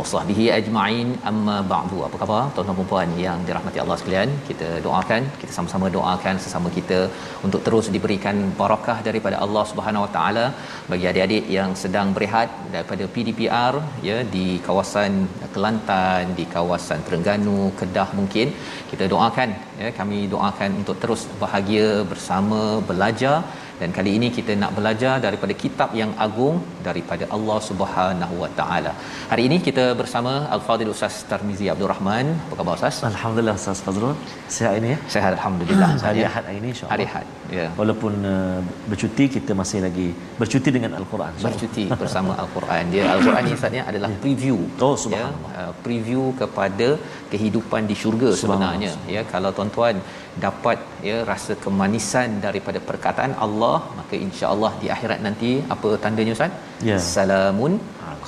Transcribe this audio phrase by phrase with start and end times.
[0.00, 1.08] wa sahbihi ajma'in.
[1.30, 1.98] Amma ba'du.
[2.06, 4.30] Apa khabar tuan-tuan dan puan yang dirahmati Allah sekalian?
[4.48, 7.00] Kita doakan, kita sama-sama doakan sesama kita
[7.46, 10.44] untuk terus diberikan barakah daripada Allah Subhanahu wa taala
[10.92, 13.74] bagi adik-adik yang sedang berehat daripada PDPR
[14.08, 15.12] ya di kawasan
[15.54, 18.48] Kelantan, di kawasan Terengganu, Kedah mungkin.
[18.90, 19.50] Kita doakan
[19.82, 23.36] ya kami doakan untuk terus bahagia bersama belajar
[23.80, 28.92] dan kali ini kita nak belajar daripada kitab yang agung daripada Allah Subhanahu Wa Taala.
[29.30, 32.26] Hari ini kita bersama Al-Fadhil Ustaz Tarmizi Abdul Rahman.
[32.46, 32.98] Apa khabar Ustaz?
[33.10, 34.14] Alhamdulillah Ustaz Fazrul.
[34.56, 34.98] Sihat ini ya?
[35.14, 35.90] Sehat alhamdulillah.
[36.08, 36.94] Hari Ahad hari ini insya-Allah.
[36.94, 37.26] Hari Ahad.
[37.58, 37.66] Ya.
[37.80, 40.08] Walaupun uh, bercuti kita masih lagi
[40.42, 41.32] bercuti dengan Al-Quran.
[41.46, 42.84] bercuti bersama Al-Quran.
[42.94, 44.58] Dia Al-Quran ni sebenarnya adalah preview.
[44.88, 45.52] Oh, subhanallah.
[45.56, 46.88] Ya, uh, preview kepada
[47.32, 48.92] kehidupan di syurga sebenarnya.
[49.16, 49.96] Ya, kalau tuan-tuan
[50.44, 56.52] dapat ya rasa kemanisan daripada perkataan Allah, maka insya-Allah di akhirat nanti apa tandanya Ustaz?
[56.90, 56.98] Ya.
[57.14, 57.72] Salamun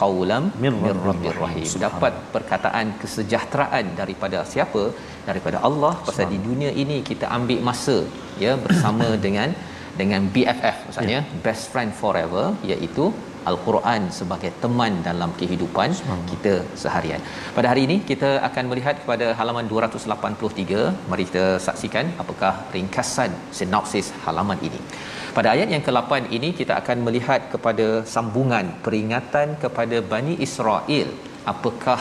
[0.00, 0.74] qaulam Mir
[1.08, 1.66] Rabbir Rahim.
[1.86, 4.82] Dapat perkataan kesejahteraan daripada siapa?
[5.28, 5.92] Daripada Allah.
[6.08, 7.96] Pasal di dunia ini kita ambil masa
[8.44, 9.50] ya bersama dengan
[10.00, 13.06] dengan BFF maksudnya best friend forever iaitu
[13.50, 15.90] Al-Quran sebagai teman dalam kehidupan
[16.30, 17.20] kita seharian.
[17.56, 21.10] Pada hari ini kita akan melihat kepada halaman 283.
[21.10, 24.80] Mari kita saksikan apakah ringkasan sinopsis halaman ini.
[25.36, 31.08] Pada ayat yang ke-8 ini kita akan melihat kepada sambungan peringatan kepada Bani Israel.
[31.52, 32.00] Apakah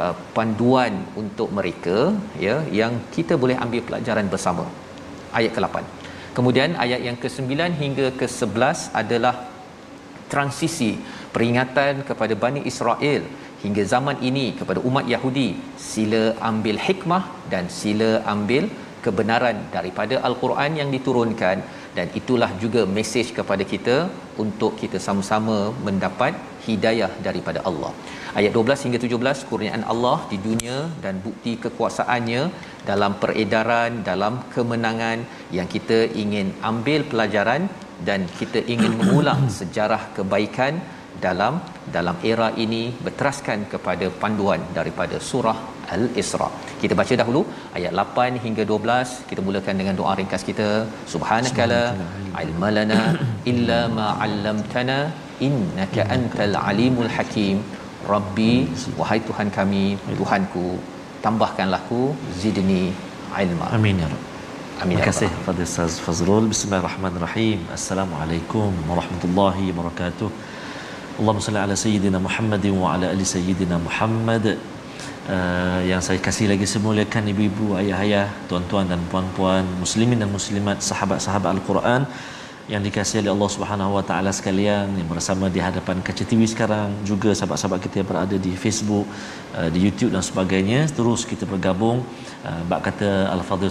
[0.00, 1.98] uh, panduan untuk mereka
[2.46, 4.64] ya yang kita boleh ambil pelajaran bersama.
[5.38, 5.76] Ayat ke-8.
[6.36, 7.52] Kemudian ayat yang ke-9
[7.82, 9.34] hingga ke-11 adalah
[10.32, 10.90] transisi
[11.34, 13.22] peringatan kepada Bani Israel
[13.64, 15.48] hingga zaman ini kepada umat Yahudi
[15.90, 17.22] sila ambil hikmah
[17.52, 18.64] dan sila ambil
[19.06, 21.58] kebenaran daripada al-Quran yang diturunkan
[21.96, 23.96] dan itulah juga mesej kepada kita
[24.42, 25.56] untuk kita sama-sama
[25.86, 26.32] mendapat
[26.66, 27.92] hidayah daripada Allah.
[28.38, 32.42] Ayat 12 hingga 17 kurniaan Allah di dunia dan bukti kekuasaannya
[32.90, 35.18] dalam peredaran, dalam kemenangan
[35.58, 37.64] yang kita ingin ambil pelajaran
[38.08, 40.74] dan kita ingin mengulang sejarah kebaikan
[41.24, 41.54] dalam
[41.94, 45.56] dalam era ini berteraskan kepada panduan daripada surah
[45.94, 46.48] Al-Isra.
[46.82, 47.40] Kita baca dahulu
[47.78, 49.28] ayat 8 hingga 12.
[49.30, 50.68] Kita mulakan dengan doa ringkas kita.
[51.12, 51.82] Subhanakala
[52.44, 53.00] ilmalana
[53.52, 54.98] illa ma 'allamtana
[55.48, 57.58] innaka antal alimul hakim.
[58.14, 58.52] Rabbi,
[58.98, 59.86] wahai Tuhan kami,
[60.18, 60.66] Tuhanku,
[61.24, 62.84] tambahkanlah ku zidni
[63.44, 63.68] ilma.
[63.78, 64.35] Amin ya Rabb.
[64.76, 65.00] Amin.
[65.00, 66.52] Terima ya kasih kepada Ustaz Fazrul.
[66.52, 67.64] Bismillahirrahmanirrahim.
[67.72, 70.28] Assalamualaikum warahmatullahi wabarakatuh.
[71.16, 74.60] Allahumma salli ala sayyidina Muhammadin wa ala ali sayyidina Muhammad.
[75.32, 81.56] Uh, yang saya kasih lagi semuliakan ibu-ibu, ayah-ayah, tuan-tuan dan puan-puan, muslimin dan muslimat, sahabat-sahabat
[81.56, 82.04] Al-Quran
[82.66, 86.90] yang dikasihi oleh Allah Subhanahu Wa Taala sekalian yang bersama di hadapan kaca TV sekarang
[87.10, 89.06] juga sahabat-sahabat kita yang berada di Facebook,
[89.54, 92.02] uh, di YouTube dan sebagainya terus kita bergabung
[92.42, 93.70] uh, bab kata Al-Fadhil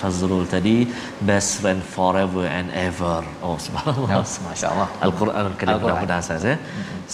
[0.00, 0.76] Fazrul tadi
[1.24, 3.24] best friend forever and ever.
[3.40, 4.20] Oh subhanallah.
[4.48, 4.88] Masya-Allah.
[5.00, 5.80] Al-Quran Al-Karim Al-Quran.
[5.80, 6.56] mudah-mudahan Ustaz ya.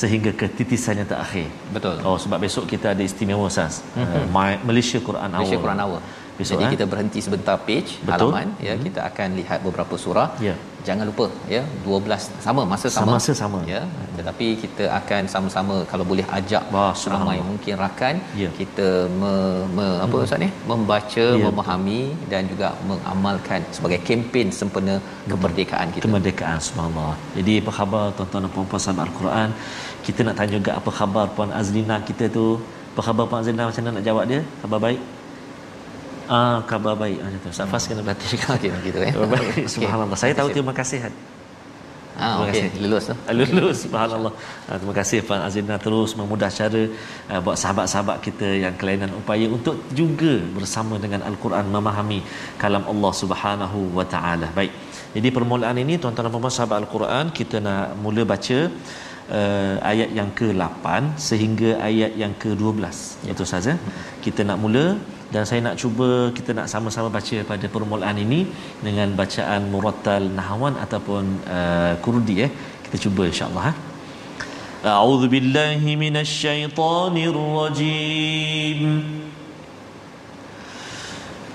[0.01, 1.47] Sehingga ke titisannya tak akhir.
[1.71, 1.95] Betul.
[2.03, 3.87] Oh sebab besok kita ada istimewa Ustaz.
[3.95, 5.47] Uh, My- Malaysia Quran Hour.
[5.47, 6.01] Malaysia Quran Hour.
[6.41, 6.73] Besok, Jadi eh?
[6.75, 8.13] kita berhenti sebentar page Betul.
[8.33, 8.85] halaman ya hmm.
[8.87, 10.29] kita akan lihat beberapa surah.
[10.49, 10.55] Ya.
[10.89, 13.09] Jangan lupa ya 12 sama masa sama.
[13.17, 13.59] Masa sama.
[13.73, 13.81] Ya.
[14.19, 18.49] Tetapi kita akan sama-sama kalau boleh ajak Wah, ramai mungkin rakan Ya.
[18.61, 18.89] kita
[19.21, 19.33] me,
[19.77, 22.01] me, apa ustaz ni membaca, Ya, memahami
[22.33, 24.97] dan juga mengamalkan sebagai kempen sempena
[25.33, 26.05] kemerdekaan kita.
[26.09, 27.15] kemerdekaan subhanallah.
[27.39, 29.49] Jadi apa khabar tuan-tuan dan puan-puan sahabat Al-Quran?
[30.07, 32.47] Kita nak tanya juga apa khabar puan Azlina kita tu?
[32.93, 34.41] Apa khabar puan Azlina macam mana nak jawab dia?
[34.65, 35.01] Khabar baik?
[36.31, 37.19] Ah, khabar baik.
[37.19, 37.51] Ah, macam tu.
[37.51, 38.39] Safas kena berhati.
[38.55, 39.11] Okey begitu ya.
[39.15, 39.67] Khabar baik.
[39.75, 40.19] Subhanallah.
[40.23, 40.99] Saya tahu Terima kasih.
[41.03, 41.11] Ah,
[42.37, 42.81] Terima okey, kasih.
[42.85, 43.15] lulus tu.
[43.29, 44.33] Ah, Lulus subhanallah.
[44.69, 46.83] Ah, terima kasih Puan Azina terus memudah cara
[47.33, 52.21] ah, buat sahabat-sahabat kita yang kelainan upaya untuk juga bersama dengan al-Quran memahami
[52.63, 54.49] kalam Allah Subhanahu wa taala.
[54.59, 54.71] Baik.
[55.17, 58.59] Jadi permulaan ini tuan-tuan dan puan sahabat al-Quran kita nak mula baca
[59.40, 60.86] uh, ayat yang ke-8
[61.28, 62.84] sehingga ayat yang ke-12.
[63.28, 63.32] Ya.
[63.36, 63.74] Itu saja.
[64.26, 64.86] Kita nak mula
[65.34, 68.40] dan saya nak cuba kita nak sama-sama baca pada permulaan ini
[68.88, 71.24] dengan bacaan murattal nahwan ataupun
[71.58, 72.52] uh, kurdi eh.
[72.86, 73.78] Kita cuba insya-Allah eh.
[74.86, 78.82] أعوذ بالله من الشيطان الرجيم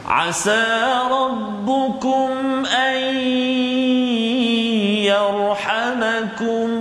[0.07, 0.67] عسى
[1.11, 2.31] ربكم
[2.67, 2.97] أن
[5.07, 6.74] يرحمكم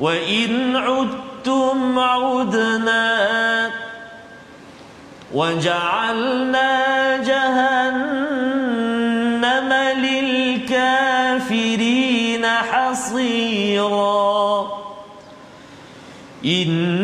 [0.00, 3.70] وإن عدتم عدنا
[5.34, 8.72] وجعلنا جهنم
[9.98, 14.22] للكافرين حصيرا.
[16.44, 17.01] إن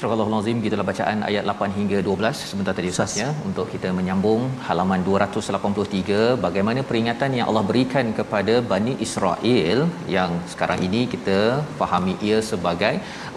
[0.00, 4.42] Surah Al-Azim gitulah bacaan ayat 8 hingga 12 sebentar tadi Ustaz ya untuk kita menyambung
[4.66, 9.78] halaman 283 bagaimana peringatan yang Allah berikan kepada Bani Israel
[10.16, 11.38] yang sekarang ini kita
[11.80, 12.94] fahami ia sebagai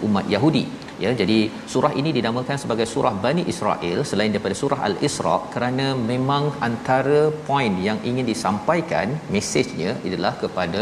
[0.08, 0.64] umat Yahudi
[1.03, 1.37] ya jadi
[1.73, 3.99] surah ini dinamakan sebagai surah Bani Israel.
[4.09, 10.81] Selain daripada surah Al-Isra kerana memang antara poin yang ingin disampaikan mesejnya adalah kepada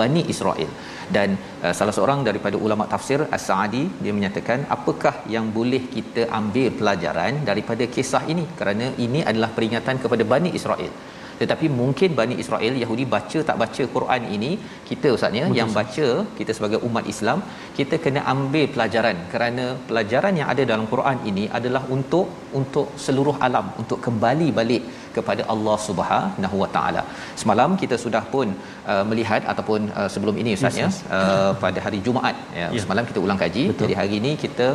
[0.00, 0.72] Bani Israel.
[1.16, 1.30] Dan
[1.64, 7.42] uh, salah seorang daripada ulama tafsir As-Sa'di dia menyatakan apakah yang boleh kita ambil pelajaran
[7.50, 8.44] daripada kisah ini?
[8.60, 10.92] Kerana ini adalah peringatan kepada Bani Israel
[11.40, 14.50] tetapi mungkin Bani Israel Yahudi baca tak baca Quran ini
[14.88, 16.06] kita ustaznya Betul, yang baca
[16.38, 17.38] kita sebagai umat Islam
[17.78, 22.26] kita kena ambil pelajaran kerana pelajaran yang ada dalam Quran ini adalah untuk
[22.60, 24.84] untuk seluruh alam untuk kembali balik
[25.16, 27.02] kepada Allah Subhanahu Wa Taala.
[27.42, 28.48] Semalam kita sudah pun
[28.92, 32.80] uh, melihat ataupun uh, sebelum ini ustaz ya Yes, uh, pada hari Jumaat ya Ya.
[32.84, 33.64] semalam kita ulang kaji.
[33.70, 33.82] Betul.
[33.82, 34.66] Jadi hari ini kita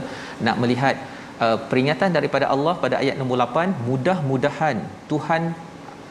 [0.47, 0.95] nak melihat
[1.45, 4.77] uh, peringatan daripada Allah pada ayat nombor 8 mudah-mudahan
[5.13, 5.43] Tuhan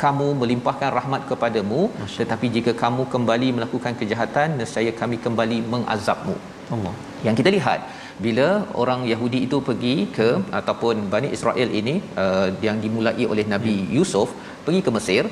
[0.03, 1.81] kamu melimpahkan rahmat kepadamu
[2.19, 6.37] tetapi jika kamu kembali melakukan kejahatan nescaya kami kembali mengazabmu
[6.75, 6.95] Allah.
[7.27, 7.81] yang kita lihat
[8.27, 8.49] bila
[8.83, 14.31] orang Yahudi itu pergi ke ataupun Bani Israel ini uh, yang dimulai oleh Nabi Yusuf
[14.67, 15.25] pergi ke Mesir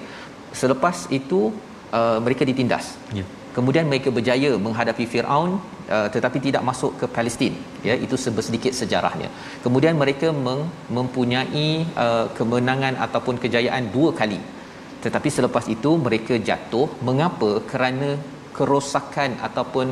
[0.63, 1.41] selepas itu
[1.99, 2.87] uh, mereka ditindas
[3.21, 3.25] Ya.
[3.57, 5.51] Kemudian mereka berjaya menghadapi Firaun
[5.95, 7.55] uh, tetapi tidak masuk ke Palestin.
[7.89, 8.17] Ya itu
[8.49, 9.29] sedikit sejarahnya.
[9.65, 10.63] Kemudian mereka meng,
[10.99, 11.69] mempunyai
[12.05, 14.41] uh, kemenangan ataupun kejayaan dua kali.
[15.05, 16.89] Tetapi selepas itu mereka jatuh.
[17.09, 17.51] Mengapa?
[17.71, 18.11] Kerana
[18.57, 19.87] kerosakan ataupun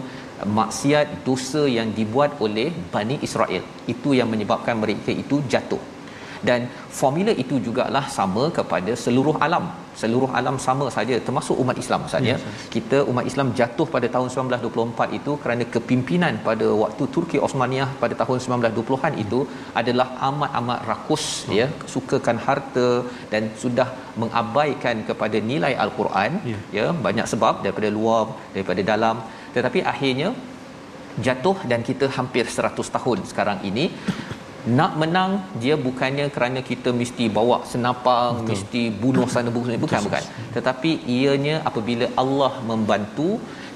[0.59, 3.65] maksiat dosa yang dibuat oleh Bani Israel.
[3.95, 5.83] Itu yang menyebabkan mereka itu jatuh.
[6.49, 6.61] Dan
[7.01, 9.65] formula itu jugalah sama kepada seluruh alam
[10.01, 12.67] seluruh alam sama saja termasuk umat Islam saja Yes, yes.
[12.75, 18.15] kita umat Islam jatuh pada tahun 1924 itu kerana kepimpinan pada waktu Turki Osmaniyah pada
[18.23, 19.41] tahun 1920-an itu
[19.81, 21.25] adalah amat-amat rakus
[21.59, 21.67] ya.
[21.95, 22.89] Sukakan harta
[23.33, 23.89] dan sudah
[24.23, 26.59] mengabaikan kepada nilai al-Quran Ya.
[26.79, 26.87] ya.
[27.07, 28.23] Banyak sebab daripada luar
[28.55, 29.17] daripada dalam.
[29.55, 30.31] Tetapi akhirnya
[31.27, 33.85] jatuh dan kita hampir 100 tahun sekarang ini
[34.79, 35.31] nak menang
[35.63, 38.49] dia bukannya kerana kita mesti bawa senapang Betul.
[38.51, 40.25] mesti bunuh sana bunuh sini bukan bukan
[40.57, 43.29] tetapi ianya apabila Allah membantu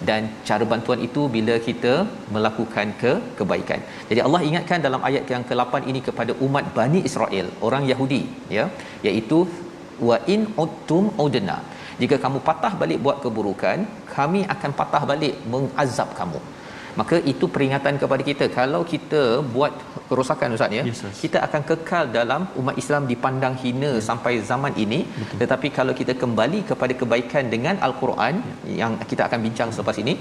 [0.09, 1.93] dan cara bantuan itu bila kita
[2.35, 3.81] melakukan ke kebaikan.
[4.11, 8.23] Jadi Allah ingatkan dalam ayat yang ke-8 ini kepada umat Bani Israel, orang Yahudi
[8.57, 8.65] ya,
[9.07, 9.39] iaitu
[10.09, 11.59] wa in uttum udna.
[12.03, 13.79] Jika kamu patah balik buat keburukan,
[14.17, 16.41] kami akan patah balik mengazab kamu.
[17.01, 19.23] Maka itu peringatan kepada kita kalau kita
[19.55, 19.73] buat
[20.09, 21.17] kerosakan ustaz ya Yes, yes.
[21.25, 24.03] kita akan kekal dalam umat Islam dipandang hina Ya.
[24.09, 25.39] sampai zaman ini Betul.
[25.43, 28.75] tetapi kalau kita kembali kepada kebaikan dengan al-Quran Ya.
[28.81, 30.15] yang kita akan bincang selepas ini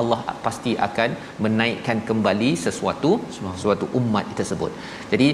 [0.00, 1.10] Allah pasti akan
[1.44, 3.62] menaikkan kembali sesuatu Subhanallah.
[3.62, 4.70] suatu umat tersebut.
[5.12, 5.28] Jadi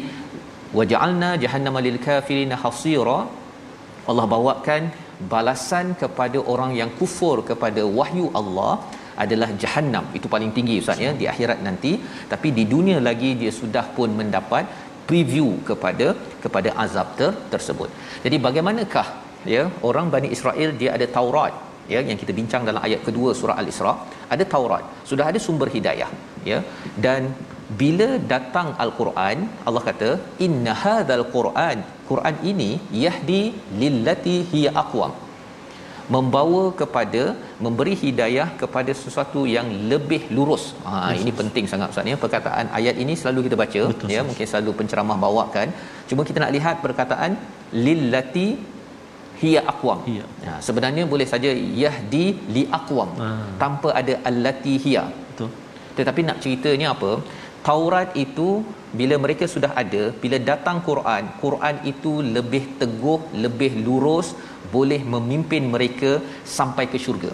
[0.78, 3.18] waja'alna jahannama lil kafirina hasira
[4.10, 4.82] Allah bawakan
[5.34, 8.72] balasan kepada orang yang kufur kepada wahyu Allah
[9.24, 11.92] adalah jahanam itu paling tinggi ustaz ya di akhirat nanti.
[12.32, 14.64] Tapi di dunia lagi dia sudah pun mendapat
[15.08, 16.08] preview kepada
[16.44, 17.90] kepada azab ter, tersebut.
[18.24, 19.06] Jadi bagaimanakah
[19.54, 21.54] ya orang Bani Israel dia ada Taurat
[21.92, 23.92] ya yang kita bincang dalam ayat kedua surah Al-Isra.
[24.34, 24.84] Ada Taurat.
[25.10, 26.10] Sudah ada sumber hidayah
[26.50, 26.58] ya.
[27.06, 27.22] Dan
[27.80, 30.10] bila datang al-Quran Allah kata
[30.46, 31.78] inna hadzal Quran.
[32.10, 32.70] Quran ini
[33.04, 33.42] yahdi
[33.80, 35.12] lillati hiya aqwam
[36.14, 37.22] membawa kepada
[37.64, 40.64] memberi hidayah kepada sesuatu yang lebih lurus.
[40.88, 42.16] Ha ini penting sangat Ustaz ya.
[42.24, 45.68] Perkataan ayat ini selalu kita baca Betul, ya, mungkin selalu penceramah bawakan.
[46.10, 47.32] Cuma kita nak lihat perkataan
[47.86, 48.48] lillati
[49.40, 49.98] hiya aqwam.
[50.46, 51.50] Ha, sebenarnya boleh saja
[51.82, 53.34] yahdi li aqwam Ah.
[53.62, 55.04] tanpa ada allati hiya.
[55.28, 55.50] Betul.
[55.98, 57.12] Tetapi nak ceritanya apa?
[57.68, 58.48] Taurat itu
[58.98, 64.28] bila mereka sudah ada, bila datang Quran, Quran itu lebih teguh, lebih lurus,
[64.74, 66.10] boleh memimpin mereka
[66.58, 67.30] sampai ke syurga.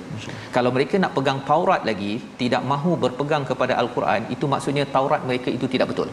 [0.56, 2.12] Kalau mereka nak pegang Taurat lagi,
[2.42, 6.08] tidak mahu berpegang kepada Al-Quran, itu maksudnya Taurat mereka itu tidak betul.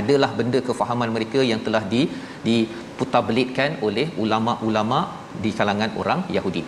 [0.00, 2.02] Adalah benda kefahaman mereka yang telah di
[2.48, 4.98] diputabelitkan oleh ulama-ulama
[5.44, 6.62] di kalangan orang Yahudi.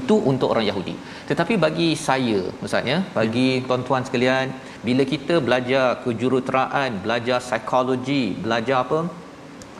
[0.00, 0.94] Itu untuk orang Yahudi.
[1.28, 4.52] Tetapi bagi saya, maksudnya bagi tuan-tuan sekalian,
[4.86, 9.00] bila kita belajar kejuruteraan, belajar psikologi, belajar apa?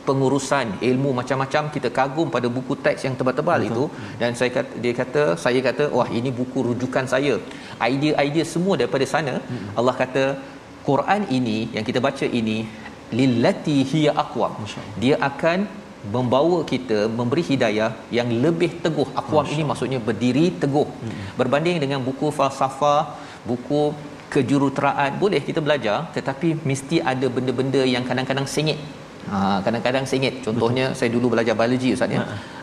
[0.09, 3.83] Pengurusan ilmu macam-macam kita kagum pada buku teks yang tebal-tebal itu.
[4.21, 7.35] Dan saya kata dia kata saya kata wah ini buku rujukan saya.
[7.91, 9.35] Idea-idea semua daripada sana
[9.79, 10.23] Allah kata
[10.87, 12.57] Quran ini yang kita baca ini
[13.19, 14.53] lillati hiya aqwam.
[15.03, 15.59] Dia akan
[16.15, 19.09] membawa kita memberi hidayah yang lebih teguh.
[19.21, 20.87] Aqwam ini maksudnya berdiri teguh.
[21.39, 23.01] Berbanding dengan buku falsafah
[23.49, 23.81] buku
[24.33, 28.79] kejuruteraan boleh kita belajar tetapi mesti ada benda-benda yang kadang-kadang sengit
[29.33, 30.35] Ha, kadang-kadang sengit.
[30.45, 30.97] Contohnya Betul.
[30.99, 32.21] saya dulu belajar biologi ustaz ya.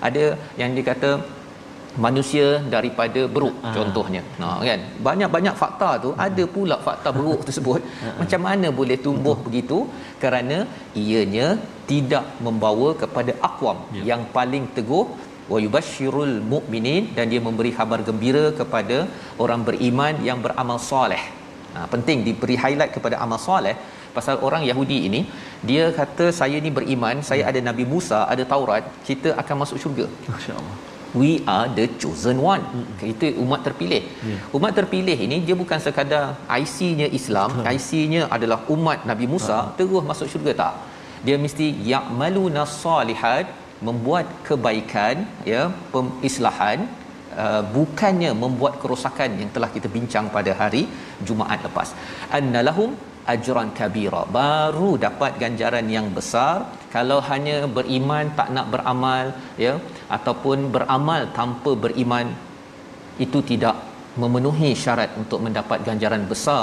[0.09, 0.25] Ada
[0.61, 1.11] yang dikata
[2.05, 3.69] manusia daripada beruk Ha.
[3.77, 4.23] contohnya.
[4.41, 4.81] Nah kan.
[5.09, 7.81] Banyak-banyak fakta tu ada pula fakta beruk tersebut.
[8.21, 9.47] Macam mana boleh tumbuh Betul.
[9.47, 9.79] begitu?
[10.25, 10.59] Kerana
[11.05, 11.49] ianya
[11.93, 14.03] tidak membawa kepada aqwam Ya.
[14.13, 15.07] yang paling teguh
[15.53, 18.97] wa yubashshirul mu'minin dan dia memberi khabar gembira kepada
[19.45, 21.23] orang beriman yang beramal soleh.
[21.75, 23.75] Ha, penting diberi highlight kepada amal soleh
[24.19, 25.21] pasal orang Yahudi ini
[25.69, 30.07] dia kata saya ni beriman saya ada Nabi Musa ada Taurat kita akan masuk syurga
[30.35, 30.77] Masya-Allah.
[31.21, 32.87] we are the chosen one hmm.
[33.03, 34.57] kita umat terpilih yeah.
[34.59, 36.25] umat terpilih ini dia bukan sekadar
[36.61, 37.71] IC-nya Islam Betul.
[37.77, 39.71] IC-nya adalah umat Nabi Musa ha.
[39.79, 40.75] terus masuk syurga tak
[41.27, 43.47] dia mesti ya'maluna salihat
[43.89, 45.17] membuat kebaikan
[45.53, 45.63] ya
[45.95, 46.79] pemislahan
[47.43, 50.83] uh, bukannya membuat kerosakan yang telah kita bincang pada hari
[51.29, 51.91] Jumaat lepas
[52.39, 52.93] annalahum
[53.35, 56.57] ajran kabira baru dapat ganjaran yang besar
[56.95, 59.25] kalau hanya beriman tak nak beramal
[59.65, 59.75] ya
[60.17, 62.29] ataupun beramal tanpa beriman
[63.25, 63.77] itu tidak
[64.23, 66.63] memenuhi syarat untuk mendapat ganjaran besar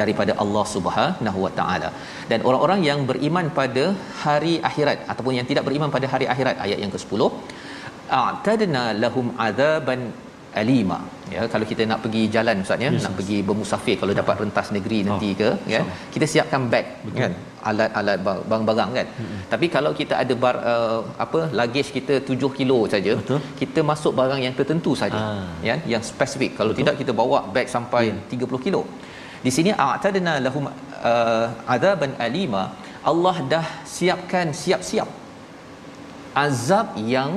[0.00, 1.90] daripada Allah Subhanahu Wa Taala.
[2.30, 3.84] Dan orang-orang yang beriman pada
[4.22, 7.22] hari akhirat ataupun yang tidak beriman pada hari akhirat ayat yang ke-10
[8.22, 10.02] a'tadna lahum adzaban
[10.60, 10.98] alima
[11.34, 13.18] ya kalau kita nak pergi jalan ustaz ya yes, nak yes.
[13.18, 15.96] pergi bermusafir kalau dapat rentas negeri nanti oh, ke kan so.
[16.14, 17.18] kita siapkan beg Betul.
[17.20, 17.32] kan
[17.70, 18.18] alat-alat
[18.50, 19.40] barang-barang kan hmm.
[19.52, 23.14] tapi kalau kita ada bar, uh, apa luggage kita 7 kilo saja
[23.60, 25.46] kita masuk barang yang tertentu saja ah.
[25.68, 26.80] ya yang spesifik kalau Betul.
[26.82, 28.48] tidak kita bawa beg sampai yeah.
[28.48, 28.82] 30 kilo
[29.46, 30.64] di sini a'tadna lahum
[31.10, 32.62] uh, adaban alima
[33.10, 33.66] Allah dah
[33.96, 35.08] siapkan siap-siap
[36.46, 37.30] azab yang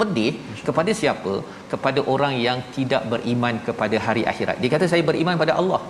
[0.00, 0.32] pedih
[0.66, 1.32] kepada siapa
[1.72, 4.56] kepada orang yang tidak beriman kepada hari akhirat.
[4.62, 5.82] Dia kata saya beriman pada Allah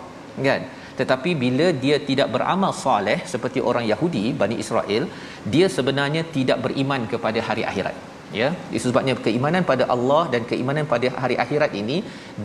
[0.49, 0.63] kan?
[1.01, 5.05] Tetapi bila dia tidak beramal soleh seperti orang Yahudi Bani Israel
[5.55, 7.97] dia sebenarnya tidak beriman kepada hari akhirat
[8.41, 8.49] ya?
[8.75, 11.99] Disebabnya keimanan pada Allah dan keimanan pada hari akhirat ini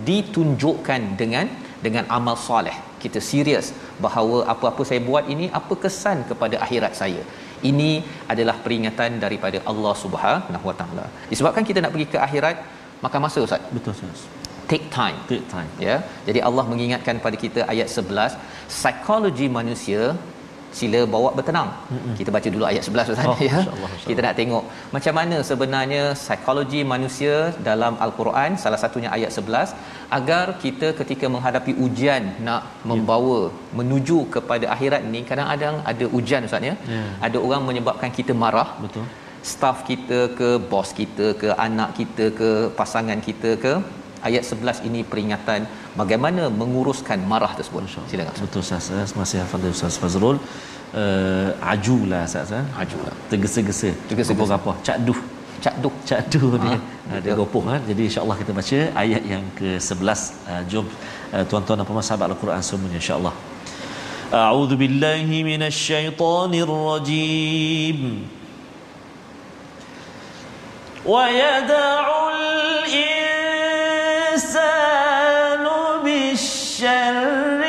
[0.09, 1.47] ditunjukkan dengan
[1.85, 2.75] dengan amal soleh.
[3.03, 3.67] Kita serius
[4.05, 7.23] bahawa apa-apa saya buat ini apa kesan kepada akhirat saya?
[7.69, 7.91] Ini
[8.31, 11.05] adalah peringatan daripada Allah Subhanahu Wa Taala.
[11.31, 12.57] Disebabkan kita nak pergi ke akhirat
[13.05, 14.21] makan masa ustaz betul ustaz
[14.71, 15.95] take time take time ya
[16.27, 18.37] jadi Allah mengingatkan pada kita ayat 11
[18.75, 20.03] psikologi manusia
[20.79, 21.69] sila bawa bertenang.
[21.93, 22.13] Mm-hmm.
[22.19, 23.59] Kita baca dulu ayat 11 Ustaz oh, ya.
[24.09, 24.63] Kita nak tengok
[24.95, 27.35] macam mana sebenarnya psikologi manusia
[27.69, 29.75] dalam al-Quran salah satunya ayat 11
[30.17, 32.87] agar kita ketika menghadapi ujian nak yeah.
[32.91, 33.39] membawa
[33.79, 36.75] menuju kepada akhirat ni kadang-kadang ada ujian Ustaz ya.
[36.95, 37.09] Yeah.
[37.27, 38.69] Ada orang menyebabkan kita marah.
[38.85, 39.05] Betul.
[39.51, 43.73] Staff kita ke bos kita ke anak kita ke pasangan kita ke
[44.27, 45.67] ayat 11 ini peringatan
[46.01, 47.83] bagaimana menguruskan marah tersebut.
[48.11, 48.87] Silakan betul Ustaz.
[48.87, 50.37] Terima kasih Ustaz Fazrul.
[51.01, 52.51] Uh, ajulah Ustaz
[52.83, 53.13] ajulah.
[53.31, 53.91] Tergesa-gesa.
[54.09, 54.55] Tergesa-gesa.
[54.59, 55.19] Apa cakduh
[55.65, 56.71] cakduh cakduh ha, ni
[57.17, 60.19] ada gopoh kan jadi insyaallah kita baca ayat yang ke-11
[60.51, 60.85] uh, jom
[61.35, 63.35] uh, tuan-tuan dan puan sahabat al-Quran semuanya insyaallah
[71.05, 72.07] ويدع
[74.33, 75.65] الإنسان
[76.03, 77.61] بالشر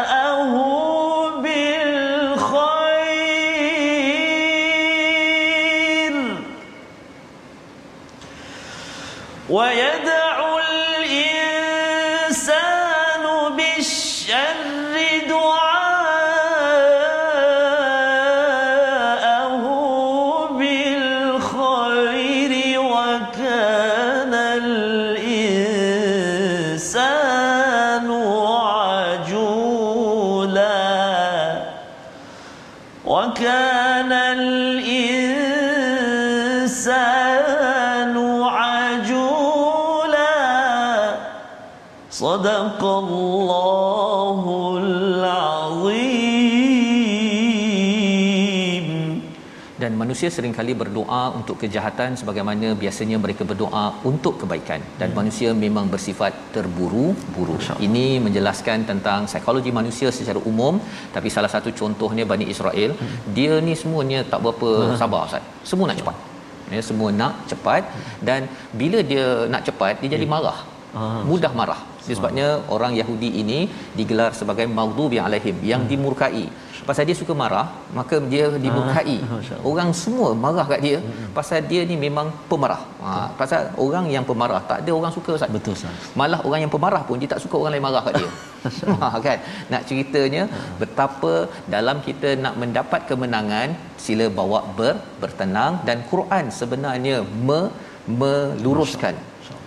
[0.00, 0.52] دعاءه
[4.80, 6.14] بالخير.
[9.50, 10.36] ويدع
[10.98, 12.44] الإنسان
[13.56, 14.94] بالشر
[15.28, 15.59] دعاءه
[50.10, 55.16] manusia seringkali berdoa untuk kejahatan sebagaimana biasanya mereka berdoa untuk kebaikan dan hmm.
[55.18, 57.56] manusia memang bersifat terburu-buru.
[57.86, 60.82] Ini menjelaskan tentang psikologi manusia secara umum
[61.14, 63.20] tapi salah satu contohnya Bani Israel, hmm.
[63.36, 64.98] dia ni semuanya tak berapa hmm.
[65.02, 65.46] sabar Ustaz.
[65.70, 66.16] Semua nak cepat.
[66.74, 67.82] Ya, semua nak cepat
[68.28, 70.32] dan bila dia nak cepat dia jadi ya.
[70.34, 70.58] marah.
[70.98, 71.80] Ah, mudah marah.
[72.06, 73.60] Sebabnya orang Yahudi ini
[73.98, 75.90] digelar sebagai maghdubi alaihim yang hmm.
[75.92, 76.44] dimurkai.
[76.88, 77.66] Pasal dia suka marah
[77.98, 79.16] maka dia dimurkai.
[79.26, 80.98] Ah, orang semua marah kat dia.
[80.98, 81.28] Hmm.
[81.36, 82.80] pasal dia ni memang pemarah.
[83.04, 83.10] Ha,
[83.40, 85.52] pasal orang yang pemarah tak ada orang suka Ustaz.
[85.56, 86.08] Betul Ustaz.
[86.20, 88.30] Malah orang yang pemarah pun dia tak suka orang lain marah kat dia.
[89.00, 89.38] Ha, kan?
[89.72, 90.42] Nak ceritanya
[90.80, 91.32] betapa
[91.74, 93.68] dalam kita nak mendapat kemenangan
[94.04, 97.16] sila bawa ber, bertenang dan Quran sebenarnya
[97.48, 97.60] me,
[98.20, 99.16] meluruskan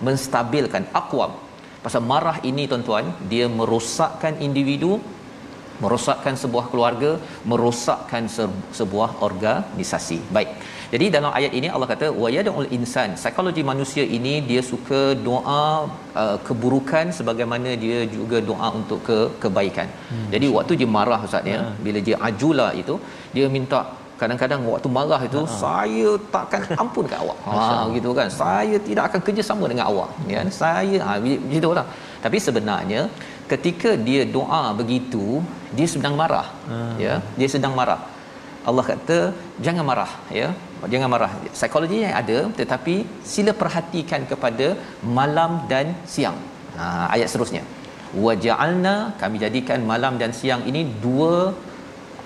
[0.07, 1.31] menstabilkan akwam
[1.85, 4.93] pasal marah ini tuan-tuan dia merosakkan individu
[5.83, 7.11] merosakkan sebuah keluarga
[7.51, 8.23] merosakkan
[8.79, 10.51] sebuah organisasi baik
[10.93, 15.63] jadi dalam ayat ini Allah kata wayadul insan psikologi manusia ini dia suka doa
[16.21, 20.29] uh, keburukan sebagaimana dia juga doa untuk ke kebaikan hmm.
[20.35, 21.75] jadi waktu dia marah ustaz ya hmm.
[21.87, 22.97] bila dia ajula itu
[23.35, 23.81] dia minta
[24.23, 25.59] kadang-kadang waktu marah itu uh-huh.
[25.63, 27.37] saya takkan ampun kat awak.
[27.49, 28.27] Ha gitu kan?
[28.41, 30.09] Saya tidak akan kerjasama dengan awak.
[30.33, 31.85] Ya saya ha begitulah
[32.25, 33.01] tapi sebenarnya
[33.51, 35.25] ketika dia doa begitu
[35.77, 36.47] dia sedang marah.
[36.71, 36.95] Uh-huh.
[37.05, 38.01] ya dia sedang marah.
[38.69, 39.17] Allah kata
[39.65, 40.49] jangan marah ya.
[40.93, 41.31] Jangan marah.
[41.55, 42.95] Psikologi yang ada tetapi
[43.33, 44.67] sila perhatikan kepada
[45.19, 46.39] malam dan siang.
[46.79, 47.63] Ha ayat seterusnya.
[48.23, 51.33] Waja'alna kami jadikan malam dan siang ini dua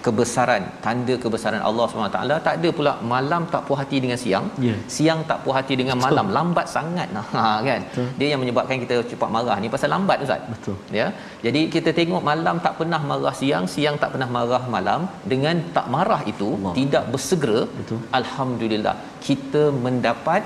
[0.05, 4.77] kebesaran tanda kebesaran Allah SWT tak ada pula malam tak puas hati dengan siang yeah.
[4.95, 6.05] siang tak puas hati dengan betul.
[6.07, 8.07] malam lambat sangat ha kan betul.
[8.19, 11.07] dia yang menyebabkan kita cepat marah ni pasal lambat ustaz betul ya
[11.45, 15.01] jadi kita tengok malam tak pernah marah siang siang tak pernah marah malam
[15.33, 16.75] dengan tak marah itu Allah.
[16.79, 18.95] tidak bersegera betul alhamdulillah
[19.27, 20.43] kita mendapat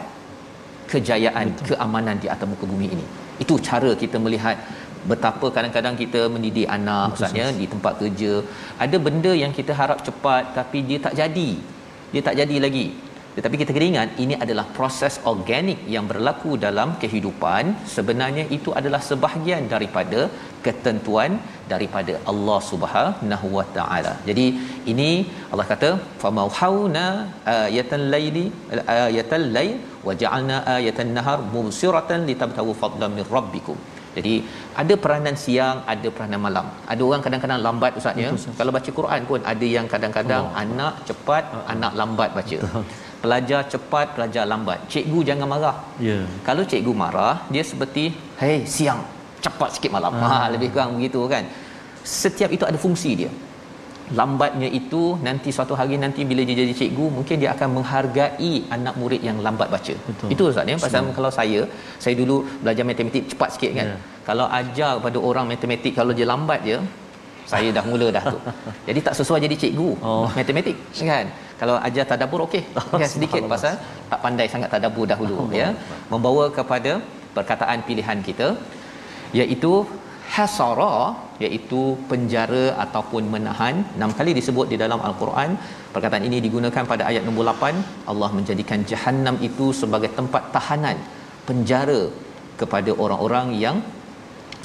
[0.93, 1.67] kejayaan betul.
[1.69, 3.05] keamanan di atas muka bumi ini
[3.43, 4.57] itu cara kita melihat
[5.11, 8.33] betapa kadang-kadang kita mendidik anak maksudnya di tempat kerja.
[8.85, 11.51] Ada benda yang kita harap cepat tapi dia tak jadi.
[12.13, 12.87] Dia tak jadi lagi.
[13.35, 17.63] Tetapi kita kena ingat ini adalah proses organik yang berlaku dalam kehidupan.
[17.95, 20.21] Sebenarnya itu adalah sebahagian daripada
[20.65, 21.39] ketentuan
[21.71, 24.13] daripada Allah Subhanahu Wa Taala.
[24.27, 24.45] Jadi
[24.93, 25.09] ini
[25.51, 25.91] Allah kata
[26.23, 27.05] famauhauna
[27.69, 28.45] ayatan laili
[29.07, 29.73] ayatal lail
[30.07, 33.79] wa ja'alna ayatan nahar mubsiratan litabtagu fadlan min rabbikum.
[34.17, 34.33] Jadi
[34.81, 36.65] ada peranan siang, ada peranan malam.
[36.91, 38.29] Ada orang kadang-kadang lambat ustaz ya.
[38.59, 40.61] Kalau baca Quran pun ada yang kadang-kadang oh.
[40.63, 41.73] anak cepat, uh-huh.
[41.73, 42.57] anak lambat baca.
[42.63, 42.83] Betul.
[43.21, 44.79] Pelajar cepat, pelajar lambat.
[44.91, 45.77] Cikgu jangan marah.
[46.01, 46.09] Ya.
[46.09, 46.25] Yeah.
[46.47, 48.03] Kalau cikgu marah, dia seperti,
[48.41, 49.05] "Hei, siang,
[49.45, 50.25] cepat sikit malam." Uh-huh.
[50.25, 51.45] Ha, lebih kurang begitu kan.
[52.01, 53.31] Setiap itu ada fungsi dia
[54.19, 58.95] lambatnya itu nanti suatu hari nanti bila dia jadi cikgu mungkin dia akan menghargai anak
[59.01, 60.27] murid yang lambat baca Betul.
[60.33, 61.15] itu ustaz ya pasal Betul.
[61.17, 61.61] kalau saya
[62.03, 63.99] saya dulu belajar matematik cepat sikit kan yeah.
[64.29, 66.77] kalau ajar pada orang matematik kalau dia lambat je
[67.51, 68.37] saya dah mula dah tu
[68.87, 70.27] jadi tak sesuai jadi cikgu oh.
[70.39, 70.75] matematik
[71.11, 71.25] kan
[71.61, 72.63] kalau ajar tadabbur okey
[73.01, 73.73] kan sedikit pasal
[74.11, 75.49] tak pandai sangat tadabbur dahulu oh.
[75.61, 75.69] ya
[76.13, 76.93] membawa kepada
[77.37, 78.47] perkataan pilihan kita
[79.39, 79.73] iaitu
[80.35, 80.95] hasara
[81.45, 85.51] iaitu penjara ataupun menahan enam kali disebut di dalam al-Quran
[85.95, 90.99] perkataan ini digunakan pada ayat nombor 8 Allah menjadikan jahanam itu sebagai tempat tahanan
[91.49, 92.01] penjara
[92.61, 93.77] kepada orang-orang yang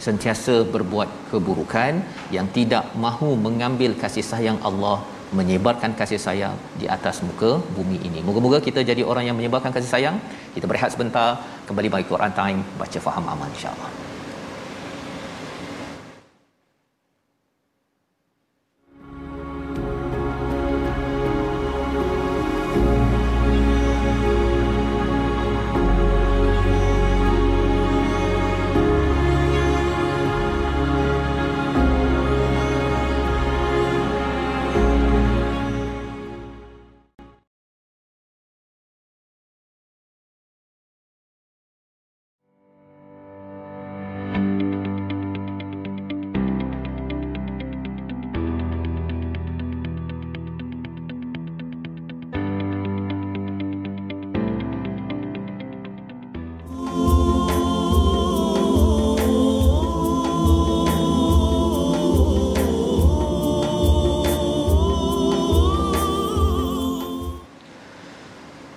[0.07, 1.93] sentiasa berbuat keburukan
[2.37, 4.99] yang tidak mahu mengambil kasih sayang Allah
[5.39, 8.21] menyebarkan kasih sayang di atas muka bumi ini.
[8.27, 10.17] Moga-moga kita jadi orang yang menyebarkan kasih sayang.
[10.55, 13.91] Kita berehat sebentar, kembali bagi Quran Time, baca faham aman insya-Allah.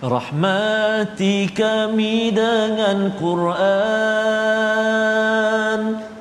[0.09, 3.61] Rahmati kami dengan Quran.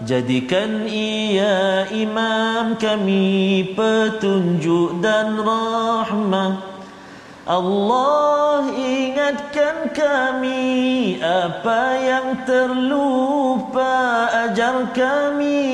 [0.05, 6.61] Jadikan ia imam kami petunjuk dan rahmah.
[7.49, 15.65] Allah ingatkan kami apa yang terlupa ajar kami.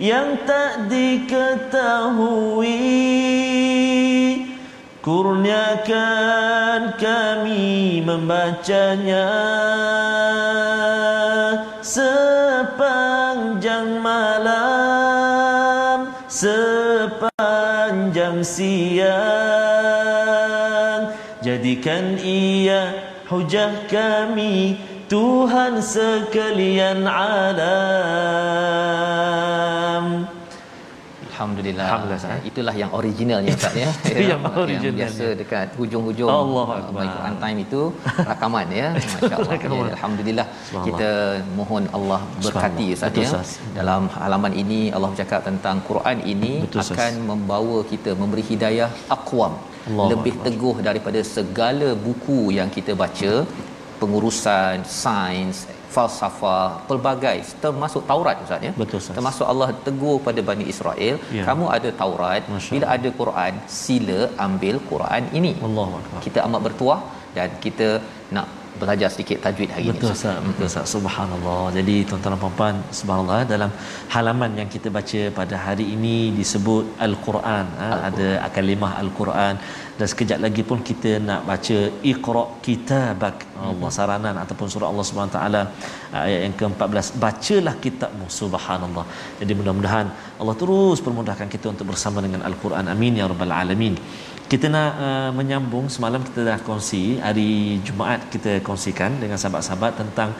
[0.00, 2.64] Yang tak diketahui
[5.04, 9.28] kurniakan kami membacanya.
[11.84, 19.12] Sepanjang malam sepanjang siang.
[21.44, 22.96] Jadikan ia
[23.28, 24.80] hujah kami
[25.12, 28.24] Tuhan sekalian alam
[31.44, 31.86] Alhamdulillah.
[31.88, 32.38] Alhamdulillah.
[32.50, 33.90] Itulah yang originalnya Ustaz ya.
[34.32, 34.84] yang original.
[34.88, 37.80] Yang biasa dekat hujung-hujung Allah Quran time itu
[38.30, 38.88] rakaman ya.
[38.96, 39.52] Masya-Allah.
[39.64, 40.46] Ya, Alhamdulillah.
[40.88, 41.10] Kita
[41.58, 43.30] mohon Allah berkati Ustaz ya.
[43.78, 47.28] Dalam halaman ini Allah bercakap tentang Quran ini Betul, akan sas.
[47.30, 49.54] membawa kita memberi hidayah aqwam.
[49.88, 50.44] Allah lebih Allah.
[50.48, 53.32] teguh daripada segala buku yang kita baca
[54.00, 55.58] pengurusan sains
[55.96, 59.14] falsafah pelbagai termasuk Taurat Ustaz ya Betul, Ustaz.
[59.18, 61.44] termasuk Allah tegur pada Bani Israel Ya.
[61.50, 66.20] kamu ada Taurat Masya bila ada Quran sila ambil Quran ini akbar.
[66.26, 67.00] kita amat bertuah
[67.38, 67.88] dan kita
[68.36, 68.46] nak
[68.80, 70.86] belajar sedikit tajwid hari Betul ini Ustaz, betul Ustaz.
[70.94, 71.60] Subhanallah.
[71.76, 73.70] Jadi tuan-tuan dan puan-puan, subhanallah dalam
[74.14, 77.66] halaman yang kita baca pada hari ini disebut Al-Quran.
[77.82, 77.88] Ha?
[78.08, 79.54] Ada kalimah Al-Quran
[79.98, 81.78] dan sekejap lagi pun kita nak baca
[82.12, 83.36] Iqra kitabak.
[83.70, 85.62] Allah saranan ataupun surah Allah Subhanahu taala
[86.26, 87.06] ayat yang ke-14.
[87.24, 88.26] Bacalah kitabmu.
[88.40, 89.04] Subhanallah.
[89.40, 90.06] Jadi mudah-mudahan
[90.40, 92.90] Allah terus permudahkan kita untuk bersama dengan Al-Quran.
[92.94, 93.96] Amin ya rabbal alamin.
[94.52, 100.30] Kita nak uh, menyambung semalam kita dah kongsi hari Jumaat kita kongsikan dengan sahabat-sahabat tentang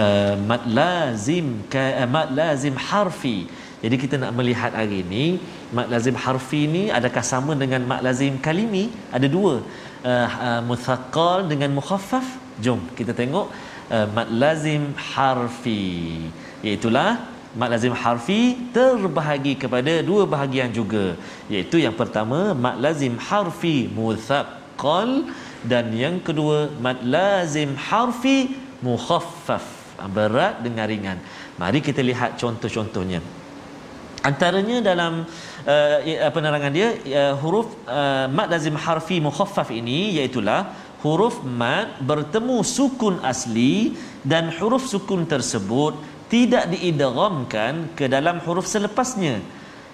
[0.00, 3.38] uh, mad lazim ka, uh, mad lazim harfi.
[3.82, 5.24] Jadi kita nak melihat hari ini
[5.76, 8.84] mad lazim harfi ni adakah sama dengan mad lazim kalimi?
[9.14, 9.54] Ada dua.
[10.02, 12.26] Uh, uh, muthaqqal dengan mukhaffaf.
[12.64, 13.46] Jom kita tengok
[13.94, 15.86] uh, mad lazim harfi.
[16.66, 18.42] Iaitulah Mat lazim harfi
[18.76, 21.16] terbahagi kepada dua bahagian juga
[21.48, 25.10] iaitu yang pertama mat lazim harfi muthaqqal
[25.64, 28.52] dan yang kedua mat lazim harfi
[28.84, 29.64] mukhaffaf
[30.12, 31.18] berat dengan ringan
[31.56, 33.24] mari kita lihat contoh-contohnya
[34.24, 35.26] antaranya dalam
[35.66, 42.62] uh, penerangan dia uh, huruf uh, mat lazim harfi mukhaffaf ini iaitulah huruf mat bertemu
[42.66, 43.94] sukun asli
[44.26, 45.94] dan huruf sukun tersebut
[46.28, 49.40] tidak diidghamkan ke dalam huruf selepasnya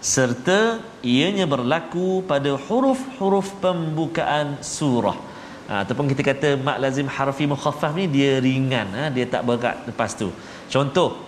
[0.04, 5.16] serta ianya berlaku pada huruf-huruf pembukaan surah.
[5.64, 9.80] Ha, ataupun kita kata mak lazim harfi mukhaffaf ni dia ringan ha, dia tak berat
[9.88, 10.28] lepas tu.
[10.68, 11.24] Contoh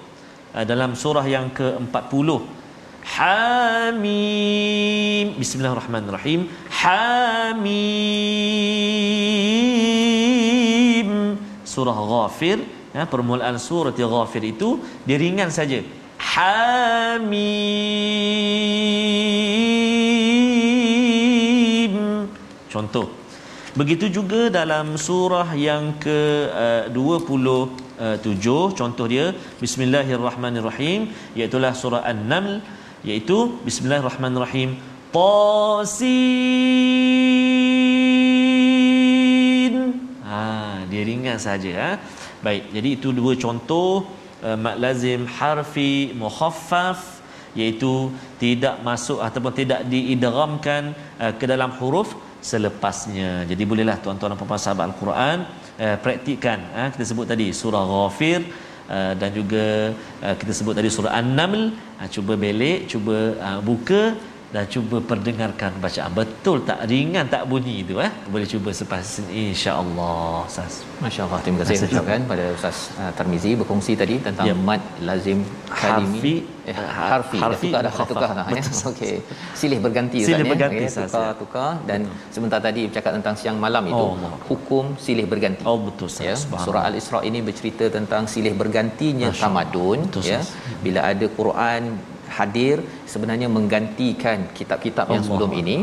[0.53, 2.29] dalam surah yang ke-40
[3.07, 4.19] Hamim.
[5.39, 6.51] Bismillahirrahmanirrahim.
[6.67, 7.69] Hamim.
[11.63, 12.67] Surah Ghafir.
[12.91, 15.87] Ya, permulaan surah Ghafir itu dia ringan saja.
[16.19, 17.47] Hamim.
[22.67, 23.15] Contoh.
[23.77, 32.65] Begitu juga dalam surah yang ke uh, 27 contoh dia Bismillahirrahmanirrahim iaitu surah An-Naml
[33.07, 34.71] iaitu Bismillahirrahmanirrahim.
[35.15, 36.13] Tasin.
[40.27, 41.91] Ha dia ringan saja ha.
[42.43, 44.11] Baik jadi itu dua contoh
[44.43, 47.23] uh, mat lazim harfi mukhaffaf
[47.57, 50.93] iaitu tidak masuk ataupun tidak diidghamkan
[51.23, 52.13] uh, ke dalam huruf
[52.45, 53.31] selepasnya.
[53.51, 55.37] Jadi bolehlah tuan-tuan dan puan-puan sahabat al-Quran
[55.81, 58.41] uh, praktikkan uh, kita sebut tadi surah ghafir
[58.87, 59.91] Uh, dan juga
[60.23, 61.75] uh, kita sebut tadi surah An-Naml.
[61.99, 63.35] Uh, cuba belik cuba
[63.67, 64.15] buka
[64.57, 66.09] dan cuba perdengarkan bacaan.
[66.17, 66.89] Betul tak?
[66.89, 68.09] Ringan tak bunyi itu eh?
[68.27, 70.49] Boleh cuba selepas ini insya-Allah.
[70.49, 70.81] Ustaz.
[71.05, 71.39] Masya-Allah.
[71.45, 71.77] Terima kasih.
[71.77, 74.57] Masya ucapkan pada Ustaz uh, Tarmizi berkongsi tadi tentang Ya.
[74.57, 78.09] mad lazim kalimi Harfi, eh, uh, harfi, harfi, dah tukar dah mukhaffaf.
[78.11, 78.47] tukar dah.
[78.49, 78.89] Ya Betul.
[78.97, 79.15] okey.
[79.61, 80.53] Silih berganti Silih Ustaz, ya.
[80.53, 81.33] berganti, Ustaz, tukar ya.
[81.37, 81.71] tukar.
[81.85, 82.01] Dan
[82.33, 84.33] sebentar tadi bercakap tentang siang malam itu Oh, Allah.
[84.49, 85.63] hukum silih berganti.
[85.69, 86.25] Oh betul Ustaz.
[86.25, 90.41] Ya surah al-isra ini bercerita tentang silih bergantinya Masya tamadun Betul, ya.
[90.41, 90.81] Ustaz.
[90.81, 91.83] bila ada Quran
[92.39, 92.77] hadir
[93.13, 95.31] sebenarnya menggantikan kitab-kitab yang Allah.
[95.31, 95.79] sebelum ini.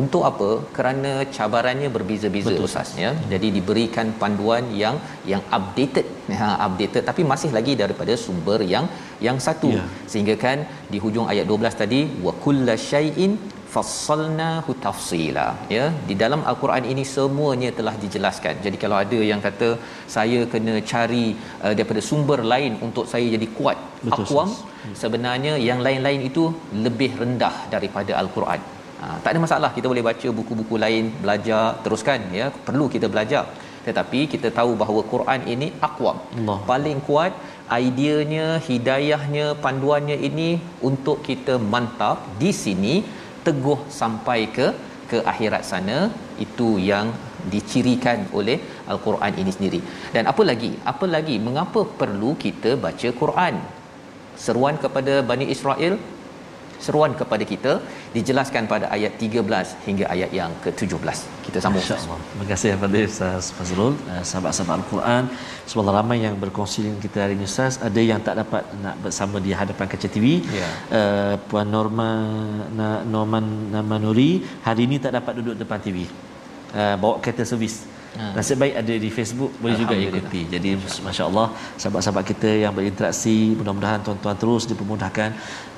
[0.00, 0.48] Untuk apa?
[0.76, 4.96] Kerana cabarannya berbeza-beza Betul, Ustaz ya jadi diberikan panduan yang
[5.32, 6.06] yang updated.
[6.40, 7.02] Ha updated.
[7.10, 8.86] Tapi masih lagi daripada sumber yang
[9.26, 9.70] yang satu.
[9.78, 9.86] Ya.
[10.10, 10.58] sehingga kan
[10.92, 13.34] di hujung ayat 12 tadi wa kullasyai'in
[13.74, 15.46] fassalnahu tafsila.
[15.76, 18.54] Ya di dalam al-Quran ini semuanya telah dijelaskan.
[18.64, 19.68] Jadi kalau ada yang kata
[20.16, 21.24] saya kena cari
[21.64, 24.98] uh, daripada sumber lain untuk saya jadi kuat Betul, aqwam Ustaz.
[25.02, 26.44] sebenarnya yang lain-lain itu
[26.86, 28.60] lebih rendah daripada al-Quran.
[29.00, 33.44] Ha, tak ada masalah kita boleh baca buku-buku lain belajar teruskan ya perlu kita belajar.
[33.86, 36.58] Tetapi kita tahu bahawa Quran ini aqwam Allah.
[36.70, 37.32] paling kuat
[37.84, 40.50] ideanya hidayahnya panduannya ini
[40.88, 42.94] untuk kita mantap di sini
[43.46, 44.68] teguh sampai ke
[45.10, 45.98] ke akhirat sana
[46.44, 47.06] itu yang
[47.52, 48.56] dicirikan oleh
[48.92, 49.80] al-Quran ini sendiri.
[50.14, 50.70] Dan apa lagi?
[50.92, 53.54] Apa lagi mengapa perlu kita baca Quran?
[54.44, 55.94] Seruan kepada Bani Israel,
[56.86, 57.72] seruan kepada kita
[58.16, 61.18] dijelaskan pada ayat 13 hingga ayat yang ke-17.
[61.46, 61.84] Kita sambung.
[61.84, 62.18] InsyaAllah.
[62.30, 65.24] Terima kasih kepada Ustaz Fazrul, uh, sahabat-sahabat Al-Quran.
[65.70, 67.76] Semoga ramai yang berkongsi dengan kita hari ini Ustaz.
[67.88, 70.26] Ada yang tak dapat nak bersama di hadapan kaca TV.
[70.60, 70.68] Ya.
[70.98, 72.10] Uh, Puan Norma
[72.78, 74.32] na, Norman Namanuri
[74.66, 76.08] hari ini tak dapat duduk depan TV.
[76.70, 77.89] Uh, bawa kereta servis.
[78.18, 78.34] Ha.
[78.36, 80.40] Nasib baik ada di Facebook boleh juga ikuti.
[80.54, 80.70] Jadi
[81.06, 81.46] masya-Allah
[81.80, 85.30] sahabat-sahabat kita yang berinteraksi mudah-mudahan tuan-tuan terus dipermudahkan.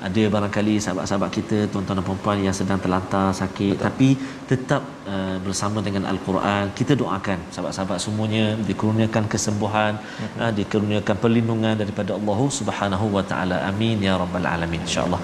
[0.07, 3.85] Ada barangkali sahabat-sahabat kita tuan-tuan dan puan yang sedang terlantar sakit Betul.
[3.85, 4.09] tapi
[4.51, 4.81] tetap
[5.13, 6.73] uh, bersama dengan al-Quran.
[6.79, 10.37] Kita doakan sahabat-sahabat semuanya dikurniakan kesembuhan, hmm.
[10.41, 13.57] uh, dikurniakan perlindungan daripada Allah Subhanahu wa taala.
[13.69, 15.21] Amin ya rabbal alamin insya-Allah.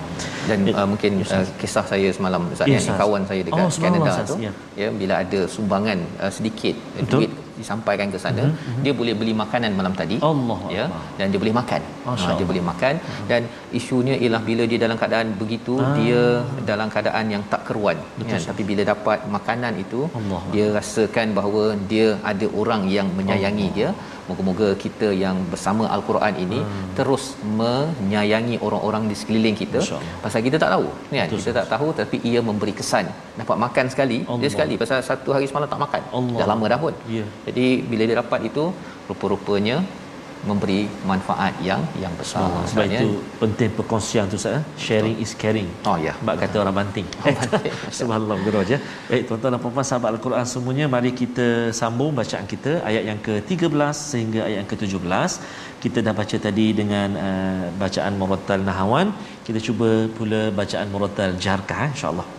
[0.49, 4.11] Dan uh, mungkin uh, kisah saya semalam Ustaz yes, ya, kawan saya dekat oh, Canada
[4.29, 4.51] tu ya.
[4.81, 7.48] ya bila ada sumbangan uh, sedikit Betul.
[7.61, 8.81] Disampaikan ke sana mm-hmm.
[8.85, 11.03] dia boleh beli makanan malam tadi Allah ya Allah.
[11.19, 13.27] dan dia boleh makan ha, dia boleh makan mm-hmm.
[13.31, 13.41] dan
[13.79, 15.95] isunya ialah bila dia dalam keadaan begitu ah.
[15.97, 16.21] dia
[16.71, 17.97] dalam keadaan yang tak keruan
[18.31, 20.41] ya, tapi bila dapat makanan itu Allah.
[20.53, 23.77] dia rasakan bahawa dia ada orang yang menyayangi Allah.
[23.79, 23.89] dia
[24.29, 26.89] Moga-moga kita yang bersama Al-Quran ini hmm.
[26.97, 27.23] terus
[27.59, 29.81] menyayangi orang-orang di sekeliling kita.
[30.23, 31.25] Pasal kita tak tahu, kan?
[31.25, 31.39] Betul.
[31.41, 33.09] Kita tak tahu tapi ia memberi kesan.
[33.41, 34.39] Dapat makan sekali, Allah.
[34.41, 36.01] dia sekali pasal satu hari semalam tak makan.
[36.19, 36.39] Allah.
[36.41, 36.93] Dah lama dah pun.
[37.15, 37.27] Yeah.
[37.49, 38.63] Jadi bila dia dapat itu,
[39.09, 39.77] rupa-rupanya
[40.47, 42.47] memberi manfaat yang yang besar.
[42.47, 43.07] Oh, sebab itu
[43.41, 44.59] penting perkongsian tu saya.
[44.85, 45.67] Sharing is caring.
[45.89, 46.13] Oh ya.
[46.23, 47.07] Bab kata orang banting.
[47.97, 48.77] Subhanallah guru aja.
[49.11, 51.47] Baik tuan-tuan dan puan-puan sahabat Al-Quran semuanya, mari kita
[51.81, 55.31] sambung bacaan kita ayat yang ke-13 sehingga ayat yang ke-17.
[55.83, 59.07] Kita dah baca tadi dengan uh, bacaan murattal nahawan.
[59.43, 62.38] Kita cuba pula bacaan murattal jarkah insya-Allah.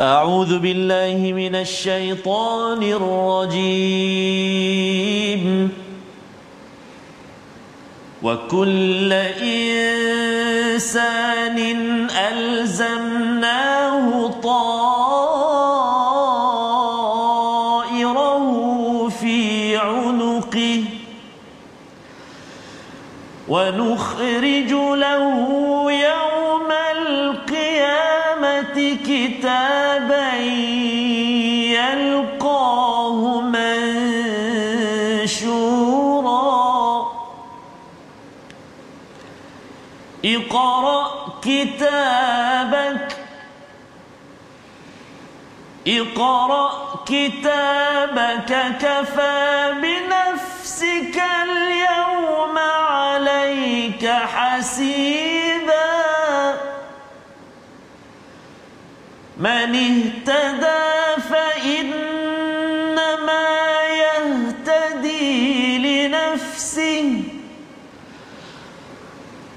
[0.00, 3.84] أعوذ بالله من الشيطان الرجيم.
[8.22, 11.58] وكل إنسان
[12.10, 14.84] ألزمناه طائره
[19.08, 20.84] في عنقه
[23.48, 25.63] ونخرج له
[40.24, 43.16] اقرأ كتابك.
[45.86, 55.44] اقرأ كتابك كفى بنفسك اليوم عليك حسيبا.
[59.38, 61.73] من اهتدى فإنما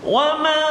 [0.07, 0.66] 我们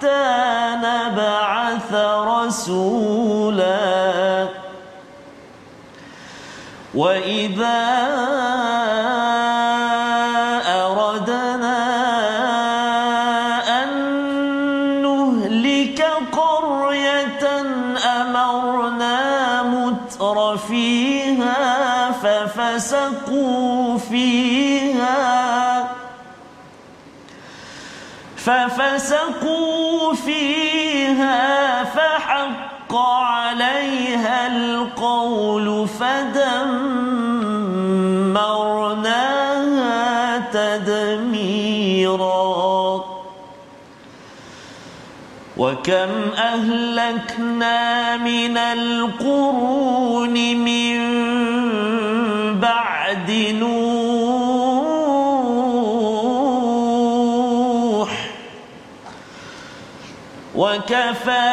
[0.00, 1.92] حتى نبعث
[2.24, 3.60] رسولا.
[6.94, 8.00] وإذا
[28.50, 36.38] ففسقوا فيها فحق عليها القول فدمرناها
[40.52, 41.60] تدميرا.
[45.56, 51.19] وكم أهلكنا من القرون من
[60.60, 61.48] وكفى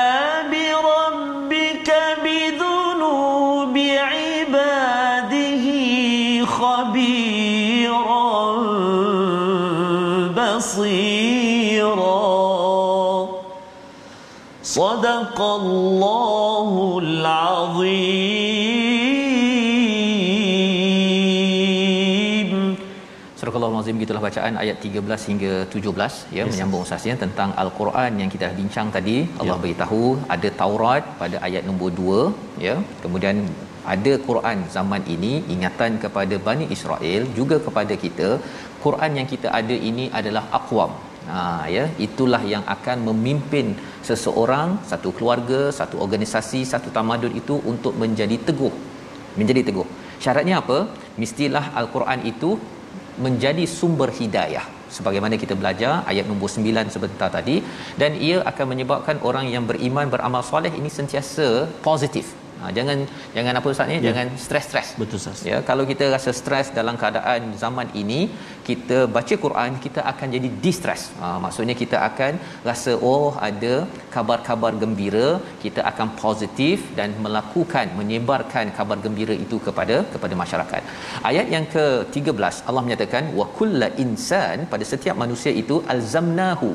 [0.52, 1.90] بربك
[2.24, 3.76] بذنوب
[4.12, 5.66] عباده
[6.46, 8.40] خبيرا
[10.38, 11.88] بصيرا.
[14.64, 18.47] صدق الله العظيم.
[23.98, 26.50] Surah Al-Azim gitulah bacaan ayat 13 hingga 17 ya yes.
[26.50, 29.18] menyambung usahanya tentang al-Quran yang kita bincang tadi.
[29.42, 29.62] Allah ya.
[29.64, 30.02] beritahu
[30.36, 32.76] ada Taurat pada ayat nombor 2 ya.
[33.04, 33.36] Kemudian
[33.94, 38.30] ada Quran zaman ini ingatan kepada Bani Israel juga kepada kita
[38.86, 40.94] Quran yang kita ada ini adalah aqwam.
[41.30, 41.42] Ha
[41.76, 41.86] ya.
[42.08, 43.68] Itulah yang akan memimpin
[44.10, 48.74] seseorang satu keluarga satu organisasi satu tamadun itu untuk menjadi teguh.
[49.42, 49.88] Menjadi teguh.
[50.24, 50.80] Syaratnya apa?
[51.22, 52.52] Mestilah al-Quran itu
[53.26, 54.66] menjadi sumber hidayah.
[54.96, 57.60] Sebagaimana kita belajar ayat nombor 9 sebentar tadi
[58.02, 61.48] dan ia akan menyebabkan orang yang beriman beramal soleh ini sentiasa
[61.88, 62.98] positif Ha, jangan
[63.36, 64.04] jangan apa ustaz ni ya.
[64.08, 64.88] jangan stres-stres.
[65.02, 65.42] Betul ustaz.
[65.52, 68.20] Ya kalau kita rasa stres dalam keadaan zaman ini
[68.70, 71.04] kita baca Quran kita akan jadi distress.
[71.22, 72.34] Ha, maksudnya kita akan
[72.70, 73.76] rasa oh ada
[74.16, 75.30] kabar-kabar gembira,
[75.66, 80.84] kita akan positif dan melakukan menyebarkan kabar gembira itu kepada kepada masyarakat.
[81.32, 86.70] Ayat yang ke-13 Allah menyatakan wa kullu insan pada setiap manusia itu alzamnahu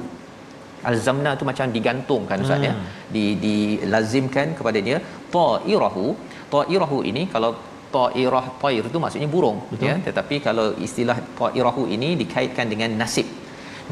[0.91, 2.72] alzamna tu macam digantungkan ustaz ya.
[2.72, 2.87] hmm.
[2.87, 4.99] ya di dilazimkan kepada dia
[5.37, 6.07] ta'irahu
[6.55, 7.51] ta'irahu ini kalau
[7.97, 9.87] ta'irah ta'ir tu maksudnya burung Betul.
[9.89, 13.28] ya tetapi kalau istilah ta'irahu ini dikaitkan dengan nasib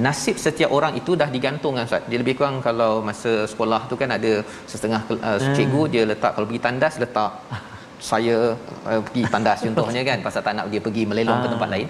[0.07, 4.11] nasib setiap orang itu dah digantungkan ustaz dia lebih kurang kalau masa sekolah tu kan
[4.19, 4.33] ada
[4.73, 7.33] setengah uh, cikgu dia letak kalau pergi tandas letak
[8.11, 8.37] saya
[8.91, 11.53] uh, pergi tandas contohnya kan pasal tak nak dia pergi melelong ke ah.
[11.55, 11.89] tempat lain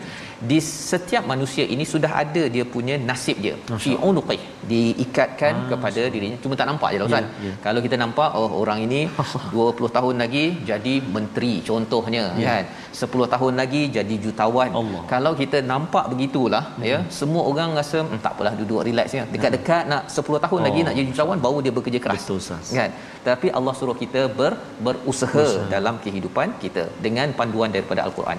[0.48, 0.58] di
[0.90, 3.54] setiap manusia ini sudah ada dia punya nasib dia.
[3.84, 4.38] Fi unuqi
[4.70, 6.36] diikatkan ah, kepada dirinya.
[6.42, 7.24] Cuma tak nampak je lah ustaz.
[7.24, 7.56] Yeah, yeah.
[7.66, 9.00] kalau kita nampak oh orang ini
[9.54, 12.64] 20 tahun lagi jadi menteri contohnya yeah.
[12.64, 12.64] kan?
[13.04, 14.70] 10 tahun lagi jadi jutawan.
[14.80, 15.02] Allah.
[15.12, 16.84] kalau kita nampak begitulah hmm.
[16.90, 19.24] ya semua orang rasa hmm, tak apalah duduk relax ya.
[19.34, 20.66] Dekat-dekat nak 10 tahun oh.
[20.68, 22.24] lagi nak jadi jutawan baru dia bekerja keras.
[22.24, 22.72] Betul ustaz.
[22.80, 22.90] Kan?
[23.28, 24.52] Tapi Allah suruh kita ber,
[24.86, 25.68] berusaha Usaha.
[25.74, 28.38] dalam kehidupan kita dengan panduan daripada al-Quran.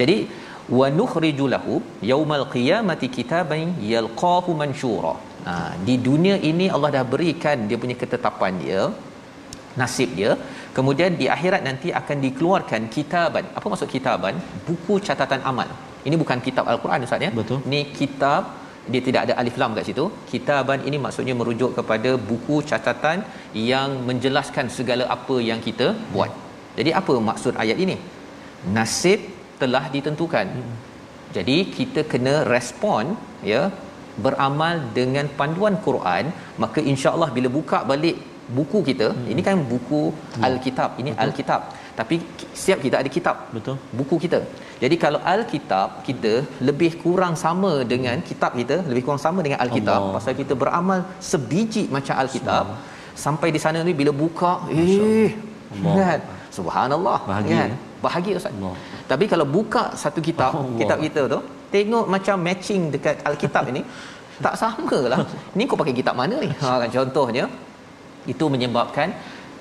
[0.00, 0.16] Jadi
[0.78, 1.74] wa nukhriju lahu
[2.10, 5.14] yaumal qiyamati kitaban yalqahu manshura.
[5.48, 5.52] Ha,
[5.86, 8.82] di dunia ini Allah dah berikan dia punya ketetapan dia
[9.80, 10.32] nasib dia.
[10.76, 13.44] Kemudian di akhirat nanti akan dikeluarkan kitaban.
[13.58, 14.34] Apa maksud kitaban?
[14.66, 15.68] Buku catatan amal.
[16.08, 17.30] Ini bukan kitab al-Quran ustaz ya?
[17.40, 17.58] Betul.
[17.72, 18.42] Ni kitab
[18.92, 20.04] dia tidak ada alif lam kat situ.
[20.32, 23.18] Kitaban ini maksudnya merujuk kepada buku catatan
[23.70, 26.30] yang menjelaskan segala apa yang kita buat.
[26.78, 27.96] Jadi apa maksud ayat ini?
[28.76, 29.20] Nasib
[29.62, 30.48] telah ditentukan
[31.36, 33.14] jadi kita kena respon
[33.52, 33.62] ya
[34.24, 36.24] beramal dengan panduan Quran
[36.62, 38.16] maka insya-Allah bila buka balik
[38.56, 39.26] buku kita hmm.
[39.32, 40.46] ini kan buku hmm.
[40.48, 41.24] al-kitab ini Betul.
[41.24, 41.60] al-kitab
[41.98, 42.16] tapi
[42.60, 43.76] setiap kita ada kitab Betul.
[43.98, 44.40] buku kita
[44.82, 46.32] jadi kalau al-kitab kita
[46.68, 50.14] lebih kurang sama dengan kitab kita lebih kurang sama dengan al-kitab Allah.
[50.16, 51.00] pasal kita beramal
[51.30, 52.66] sebiji macam al-kitab
[53.24, 54.52] sampai di sana ni bila buka
[54.84, 55.30] eh
[55.98, 56.20] kan
[56.56, 57.72] subhanallah bahagia kan?
[58.04, 58.74] Bahagia ustaz Allah.
[59.10, 60.78] tapi kalau buka satu kitab Allah.
[60.80, 61.38] kitab kita tu
[61.74, 63.82] tengok macam matching dekat al-kitab ini
[64.44, 65.20] tak samalah
[65.58, 67.44] ni kau pakai kitab mana ni ha kan contohnya
[68.32, 69.10] itu menyebabkan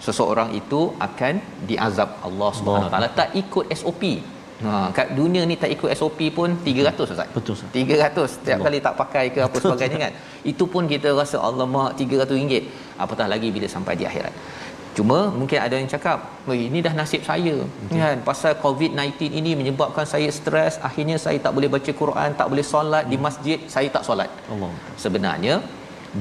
[0.06, 1.34] seseorang itu akan
[1.70, 4.04] diazab Allah Subhanahu taala tak ikut SOP
[4.66, 7.28] Ha kat dunia ni tak ikut SOP pun 300 ustaz.
[7.38, 7.70] Betul ustaz.
[7.78, 10.14] 300 setiap kali tak pakai ke apa sebagainya kan.
[10.52, 12.64] Itu pun kita rasa Allah mak 300 ringgit.
[13.04, 14.34] Apatah lagi bila sampai di akhirat.
[14.98, 16.20] Cuma mungkin ada yang cakap,
[16.68, 17.98] ini dah nasib saya." Betul.
[18.02, 22.66] Kan pasal COVID-19 ini menyebabkan saya stres, akhirnya saya tak boleh baca Quran, tak boleh
[22.74, 23.12] solat hmm.
[23.12, 24.32] di masjid, saya tak solat.
[24.54, 24.72] Allah.
[25.04, 25.56] Sebenarnya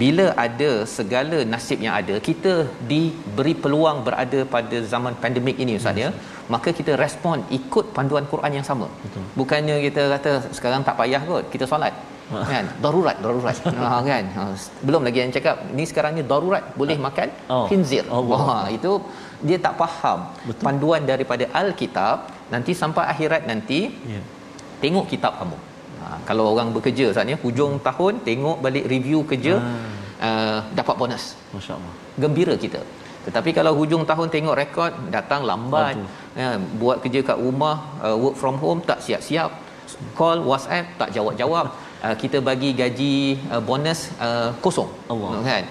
[0.00, 2.52] bila ada segala nasib yang ada kita
[2.90, 6.08] diberi peluang berada pada zaman pandemik ini ustaz ya
[6.54, 9.24] maka kita respon ikut panduan Quran yang sama Betul.
[9.40, 11.94] bukannya kita kata sekarang tak payah kot kita solat
[12.30, 12.64] kan?
[12.84, 13.56] Darurat darurat.
[13.80, 14.24] Ha kan?
[14.36, 14.42] Ha,
[14.86, 17.66] belum lagi yang cakap ni sekarang ni darurat boleh makan oh.
[17.70, 18.04] khinzir.
[18.10, 18.40] Allah.
[18.48, 18.92] Wah, itu
[19.48, 20.20] dia tak faham.
[20.48, 20.64] Betul.
[20.66, 22.16] panduan daripada al-kitab
[22.54, 23.80] nanti sampai akhirat nanti
[24.12, 24.24] yeah.
[24.82, 25.58] tengok kitab kamu.
[26.02, 30.26] Ha, kalau orang bekerja saat ni hujung tahun tengok balik review kerja ah.
[30.28, 31.24] uh, dapat bonus.
[31.56, 31.94] Masyaallah.
[32.22, 32.82] Gembira kita.
[33.26, 35.98] Tetapi kalau hujung tahun tengok rekod datang lambat.
[36.38, 39.50] Ya, buat kerja kat rumah uh, work from home tak siap-siap.
[40.18, 41.66] Call WhatsApp tak jawab-jawab
[42.04, 43.14] uh, kita bagi gaji
[43.54, 44.90] uh, bonus uh, kosong.
[45.12, 45.30] Allah.
[45.48, 45.64] Kan?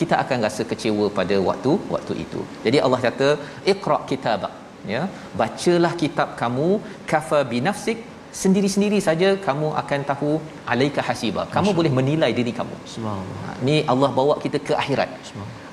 [0.00, 2.40] Kita akan rasa kecewa pada waktu waktu itu.
[2.64, 3.28] Jadi Allah kata
[3.72, 4.52] iqra kitabak
[4.94, 5.02] ya?
[5.40, 6.68] Bacalah kitab kamu
[7.12, 7.98] kafa binafsik
[8.42, 10.30] sendiri-sendiri saja kamu akan tahu
[10.72, 11.42] alaika hasiba.
[11.56, 12.76] Kamu boleh menilai diri kamu.
[12.94, 13.42] Subhanallah.
[13.46, 15.10] Ha, ni Allah bawa kita ke akhirat.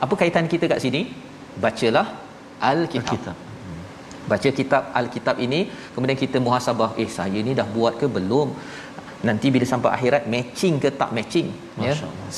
[0.05, 1.01] Apa kaitan kita kat sini?
[1.63, 2.07] Bacalah
[2.71, 3.37] al-kitab, al-kitab.
[4.31, 5.59] Baca kitab al-kitab ini
[5.93, 8.49] kemudian kita muhasabah eh saya ni dah buat ke belum
[9.27, 11.49] nanti bila sampai akhirat matching ke tak matching
[11.85, 11.95] ya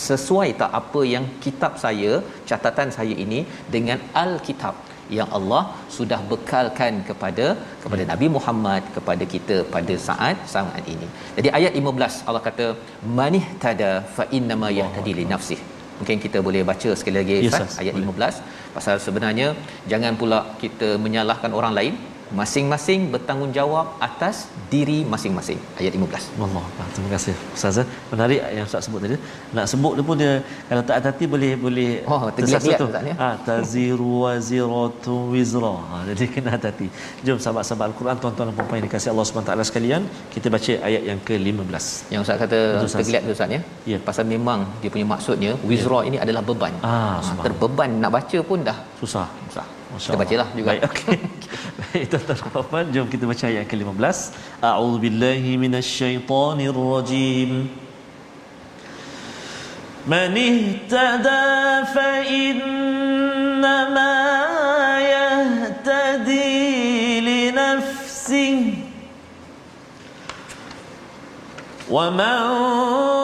[0.07, 2.13] sesuai tak apa yang kitab saya
[2.49, 3.39] catatan saya ini
[3.75, 4.75] dengan al-kitab
[5.17, 5.61] yang Allah
[5.95, 7.45] sudah bekalkan kepada
[7.84, 8.07] kepada ya.
[8.11, 11.07] Nabi Muhammad kepada kita pada saat saat ini.
[11.38, 12.67] Jadi ayat 15 Allah kata
[13.19, 15.59] manih tada fa inna ma yahtadi li nafsih.
[15.99, 18.29] Mungkin kita boleh baca sekali lagi yes, ayat boleh.
[18.29, 19.47] 15 pasal sebenarnya
[19.91, 21.95] jangan pula kita menyalahkan orang lain
[22.39, 24.36] masing-masing bertanggungjawab atas
[24.73, 25.59] diri masing-masing.
[25.79, 26.63] Ayat 15 Allah
[26.95, 27.77] terima kasih Ustaz.
[27.81, 27.88] Eh.
[28.11, 29.17] menarik yang Ustaz sebut tadi.
[29.57, 30.31] Nak sebut dia pun dia
[30.69, 33.15] kalau tak hati boleh boleh Oh, tergeliat-geliat tu ya?
[33.21, 35.75] ha taziru waziratu wizra.
[35.91, 36.88] Ha, jadi kena hati-hati.
[37.25, 40.01] Jom sahabat-sahabat al-Quran tuan-tuan dan puan-puan yang dikasihi Allah taala sekalian
[40.34, 42.59] kita baca ayat yang ke-15 yang Ustaz kata
[42.97, 43.61] tergeliat tu Ustaz ya?
[43.93, 43.99] Ya.
[44.09, 46.73] pasal memang dia punya maksudnya wizra ini adalah beban.
[46.81, 47.45] Ah, subhanallah.
[47.45, 47.89] terbeban.
[48.03, 49.27] Nak baca pun dah susah.
[49.47, 50.20] Susah kita Allah.
[50.20, 51.16] bacalah juga Baik, okey.
[51.80, 54.18] Baik, tuan-tuan dan puan-puan, jom kita baca ayat ke-15.
[54.61, 57.51] A'udzu billahi minasyaitonir rajim.
[60.09, 64.12] Man ihtada fa innama
[65.01, 66.44] yahtadi
[67.24, 68.88] li nafsihi
[71.90, 73.21] ومن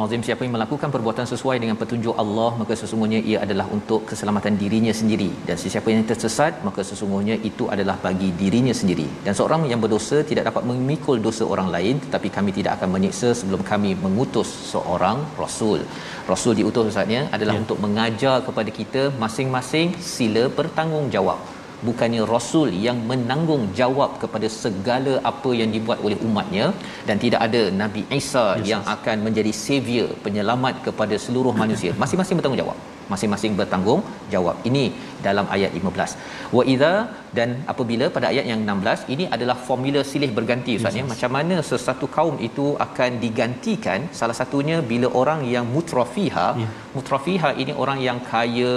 [0.06, 4.54] Al-Azim siapa yang melakukan perbuatan sesuai dengan petunjuk Allah maka sesungguhnya ia adalah untuk keselamatan
[4.62, 5.30] dirinya sendiri.
[5.48, 9.08] Dan sesiapa yang tersesat maka sesungguhnya itu adalah bagi dirinya sendiri.
[9.26, 13.34] Dan seorang yang berdosa tidak dapat memikul dosa orang lain tetapi kami tidak akan menyiksa
[13.40, 15.82] sebelum kami mengutus seorang rasul.
[16.30, 17.62] Rasul diutus ustaznya adalah Ya.
[17.66, 21.55] untuk mengajar kepada kita masing-masing sila bertanggungjawab
[21.90, 26.66] bukannya rasul yang menanggung jawab kepada segala apa yang dibuat oleh umatnya
[27.08, 31.94] dan tidak ada nabi Isa Yes, yang akan menjadi savior penyelamat kepada seluruh manusia.
[32.04, 32.78] Masing-masing bertanggungjawab.
[33.14, 34.02] Masing-masing bertanggung
[34.34, 34.56] jawab.
[34.70, 34.84] Ini
[35.26, 36.14] dalam ayat 15
[36.58, 36.94] wa idza
[37.38, 41.06] dan apabila pada ayat yang 16 ini adalah formula silih berganti ustaz ya.
[41.14, 44.00] Macam mana sesuatu kaum itu akan digantikan?
[44.20, 46.70] Salah satunya bila orang yang mutrafiha Ya.
[46.96, 48.76] mutrafiha ini orang yang kaya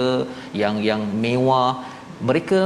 [0.61, 1.69] yang yang mewah
[2.29, 2.61] mereka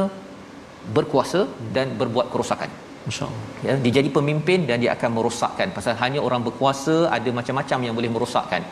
[0.98, 2.72] berkuasa dan berbuat kerosakan.
[3.08, 3.44] Masya-Allah.
[3.68, 5.68] ya dia jadi pemimpin dan dia akan merosakkan.
[5.78, 8.64] Pasal hanya orang berkuasa ada macam-macam yang boleh merosakkan.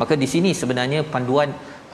[0.00, 1.50] Maka di sini sebenarnya panduan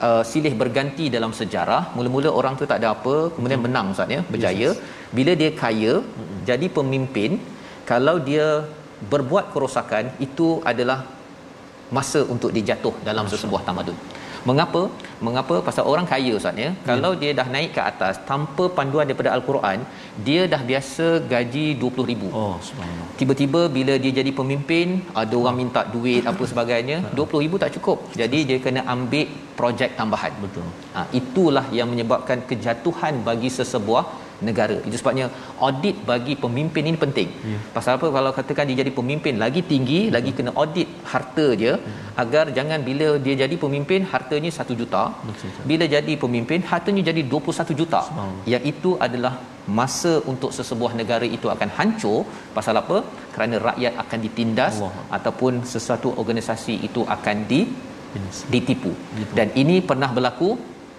[0.07, 1.93] uh, silih berganti dalam sejarah.
[1.97, 4.69] Mula-mula orang tu tak ada apa kemudian menang ustaz ya berjaya.
[5.17, 5.93] bila dia kaya
[6.49, 7.37] jadi pemimpin
[7.91, 8.47] kalau dia
[9.11, 10.99] berbuat kerosakan itu adalah
[11.95, 13.97] masa untuk dijatuh dalam sesebuah tamadun
[14.49, 14.81] Mengapa?
[15.25, 15.55] Mengapa?
[15.67, 16.69] Pasal orang kaya Ustaz ya.
[16.89, 19.79] Kalau dia dah naik ke atas tanpa panduan daripada al-Quran,
[20.27, 22.29] dia dah biasa gaji 20000.
[22.41, 23.07] Oh, subhanallah.
[23.19, 24.87] Tiba-tiba bila dia jadi pemimpin,
[25.23, 27.97] ada orang minta duit apa sebagainya, 20000 tak cukup.
[28.21, 29.27] Jadi dia kena ambil
[29.59, 30.33] projek tambahan.
[30.43, 30.67] Betul.
[30.95, 34.05] Ha, itulah yang menyebabkan kejatuhan bagi sesebuah
[34.47, 34.77] negara.
[34.87, 35.25] Itu sebabnya
[35.67, 37.29] audit bagi pemimpin ini penting.
[37.51, 37.59] Ya.
[37.75, 41.73] Pasal apa kalau katakan dia jadi pemimpin lagi tinggi, lagi kena audit harta dia
[42.23, 45.03] agar jangan bila dia jadi pemimpin hartanya 1 juta.
[45.29, 45.51] Betul.
[45.71, 48.01] Bila jadi pemimpin hartanya jadi 21 juta.
[48.53, 49.33] Yang itu adalah
[49.79, 52.19] masa untuk sesebuah negara itu akan hancur
[52.57, 52.97] pasal apa?
[53.33, 54.93] Kerana rakyat akan ditindas Allah.
[55.17, 57.61] ataupun sesuatu organisasi itu akan di
[58.15, 58.37] Yes.
[58.51, 58.91] ditipu.
[59.37, 60.49] Dan ini pernah berlaku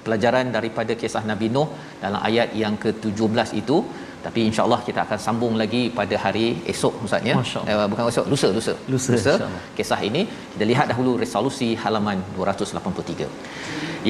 [0.06, 1.68] pelajaran daripada kisah Nabi Nuh
[2.02, 3.78] dalam ayat yang ke-17 itu
[4.26, 7.34] tapi insyaallah kita akan sambung lagi pada hari esok Ustaz ya.
[7.38, 7.62] Allah.
[7.70, 8.74] Eh, bukan esok, lusa lusa.
[8.92, 9.60] Lusa, insyaAllah.
[9.78, 13.28] kisah ini kita lihat dahulu resolusi halaman 283.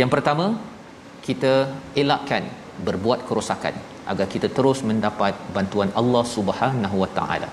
[0.00, 0.46] Yang pertama
[1.26, 1.52] kita
[2.02, 2.44] elakkan
[2.86, 3.74] berbuat kerosakan
[4.12, 7.48] agar kita terus mendapat bantuan Allah Subhanahu Wa Taala.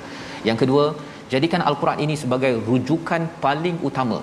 [0.48, 0.86] Yang kedua,
[1.34, 4.20] jadikan al-Quran ini sebagai rujukan paling utama.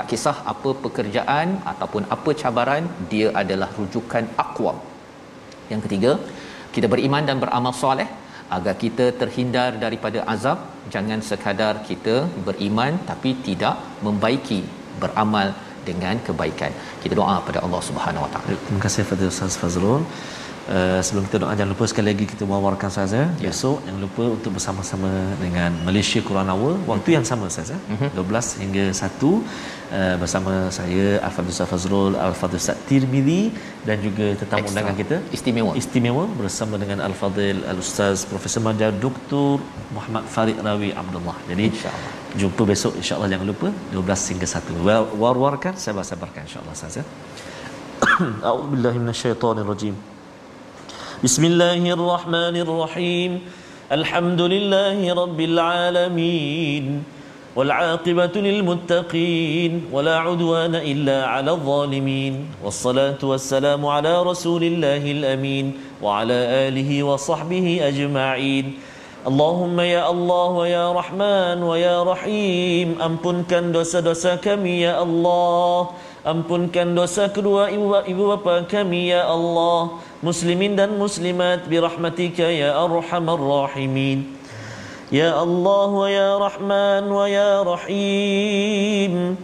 [0.00, 4.76] Tak kisah apa pekerjaan ataupun apa cabaran, dia adalah rujukan aqwam.
[5.72, 6.12] Yang ketiga,
[6.74, 8.08] kita beriman dan beramal soleh
[8.56, 10.58] agar kita terhindar daripada azab.
[10.94, 12.14] Jangan sekadar kita
[12.46, 13.76] beriman tapi tidak
[14.06, 14.60] membaiki
[15.02, 15.52] beramal
[15.88, 16.72] dengan kebaikan.
[17.04, 18.56] Kita doa pada Allah Subhanahu Wa Taala.
[18.66, 20.02] Terima kasih kepada Ustaz Fazrul.
[20.70, 23.26] Uh, sebelum kita doa jangan lupa sekali lagi kita mewawarkan Ustaz ya.
[23.42, 25.10] Besok jangan lupa untuk bersama-sama
[25.42, 27.78] dengan Malaysia Quran Hour waktu yang sama Ustaz ya.
[27.94, 28.08] Mhm.
[28.14, 29.02] 12 hingga 1
[29.34, 33.50] uh, bersama saya Al-Fadhil Ustaz Fazrul, Al-Fadhil Ustaz Tirmizi
[33.82, 34.70] dan juga tetamu Extra.
[34.70, 35.72] undangan kita Istimewa.
[35.74, 39.58] istimewa bersama dengan Al-Fadhil Al-Ustaz Profesor Majar Dr.
[39.90, 41.34] Muhammad Farid Rawi Abdullah.
[41.50, 42.12] Jadi InsyaAllah.
[42.38, 44.78] jumpa besok insya-Allah jangan lupa 12 hingga 1.
[44.86, 47.04] War- War-warkan sabar-sabarkan insya-Allah Ustaz ya.
[48.46, 49.96] A'udzubillahi minasyaitonirrajim.
[51.20, 53.30] بسم الله الرحمن الرحيم
[53.92, 56.84] الحمد لله رب العالمين
[57.56, 65.66] والعاقبة للمتقين ولا عدوان إلا على الظالمين والصلاة والسلام على رسول الله الأمين
[66.00, 66.38] وعلى
[66.72, 68.64] آله وصحبه أجمعين
[69.28, 75.80] اللهم يا الله ويا رحمن ويا رحيم أمبنكن دوسا دوسا كم يا الله
[76.26, 79.80] أمبنكن كان كدوا إبوا إبوا دوسا كدوا إبوا إبوا كم يا الله
[80.20, 84.36] muslimin dan muslimat birahmatika ya arhamar rahimin.
[85.10, 89.34] Ya Allah wa ya Rahman wa ya Rahim.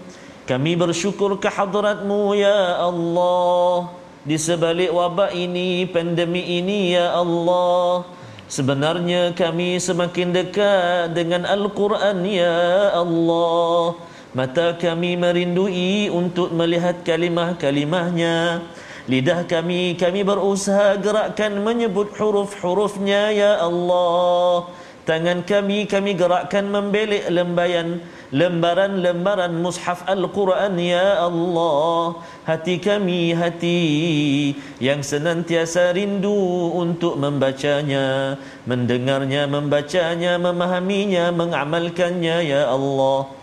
[0.46, 3.90] Kami bersyukur kehadratmu ya Allah.
[4.22, 8.06] Di sebalik wabak ini, pandemi ini ya Allah.
[8.46, 13.98] Sebenarnya kami semakin dekat dengan Al-Quran ya Allah.
[14.38, 18.62] Mata kami merindui untuk melihat kalimah-kalimahnya
[19.06, 24.66] Lidah kami, kami berusaha gerakkan menyebut huruf-hurufnya ya Allah.
[25.06, 28.02] Tangan kami kami gerakkan membelik lembayan
[28.34, 32.18] lembaran-lembaran mushaf Al-Quran ya Allah.
[32.42, 33.78] Hati kami hati
[34.82, 38.34] yang senantiasa rindu untuk membacanya
[38.66, 43.35] mendengarnya membacanya memahaminya mengamalkannya ya Allah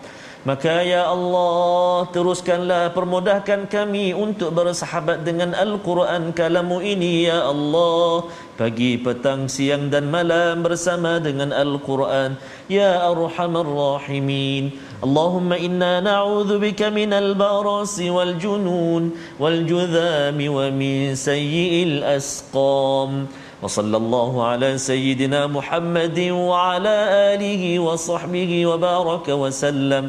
[0.47, 8.23] Maka ya Allah teruskanlah permudahkan kami untuk bersahabat dengan Al-Quran kalamu ini ya Allah
[8.55, 12.39] Pagi, petang, siang dan malam bersama dengan Al-Quran
[12.71, 21.19] Ya Arhamar Rahimin Allahumma inna na'udhu bika minal barasi wal junun wal judhami wa min
[21.19, 23.27] sayyi'il asqam
[23.59, 26.95] وصلى الله على سيدنا محمد وعلى
[27.35, 30.03] آله وصحبه وبارك وسلم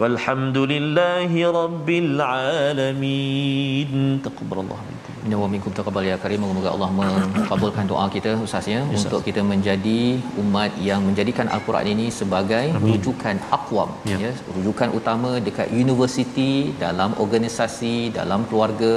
[0.00, 1.32] والحمد لله
[1.62, 3.90] رب العالمين
[4.24, 6.44] تقبل الله منك Inna wa minkum taqabbal ya karim.
[6.50, 10.00] Semoga Allah mengabulkan doa kita Ustaz ya Yes, untuk kita menjadi
[10.42, 12.84] umat yang menjadikan al-Quran ini sebagai Amin.
[12.92, 14.16] rujukan aqwam Ya.
[14.24, 16.52] ya, rujukan utama dekat universiti,
[16.84, 18.94] dalam organisasi, dalam keluarga.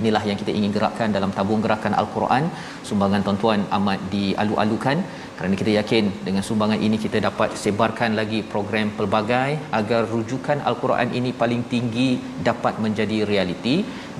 [0.00, 2.44] Inilah yang kita ingin gerakkan dalam tabung gerakan al-Quran.
[2.88, 4.98] Sumbangan tuan-tuan amat dialu-alukan
[5.38, 11.08] kerana kita yakin dengan sumbangan ini kita dapat sebarkan lagi program pelbagai agar rujukan al-Quran
[11.18, 12.10] ini paling tinggi
[12.48, 13.76] dapat menjadi realiti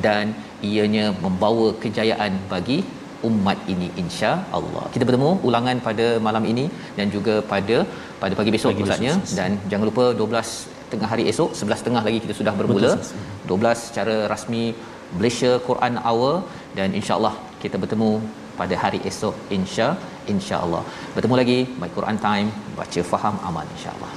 [0.06, 0.36] dan
[0.70, 2.78] ianya membawa kejayaan bagi
[3.28, 4.84] umat ini insya Allah.
[4.94, 6.64] Kita bertemu ulangan pada malam ini
[6.98, 7.76] dan juga pada
[8.22, 9.36] pada pagi besok Pagi Ustaznya Ustaz.
[9.38, 12.90] dan jangan lupa 12 tengah hari esok 11 tengah lagi kita sudah bermula.
[12.96, 14.62] Betul, 12 secara rasmi
[15.16, 16.32] Malaysia Quran Hour
[16.78, 18.10] dan insya-Allah kita bertemu
[18.60, 19.88] pada hari esok insya
[20.32, 20.82] insya-Allah.
[21.16, 22.48] Bertemu lagi My Quran Time
[22.78, 24.12] baca faham amal insya-Allah.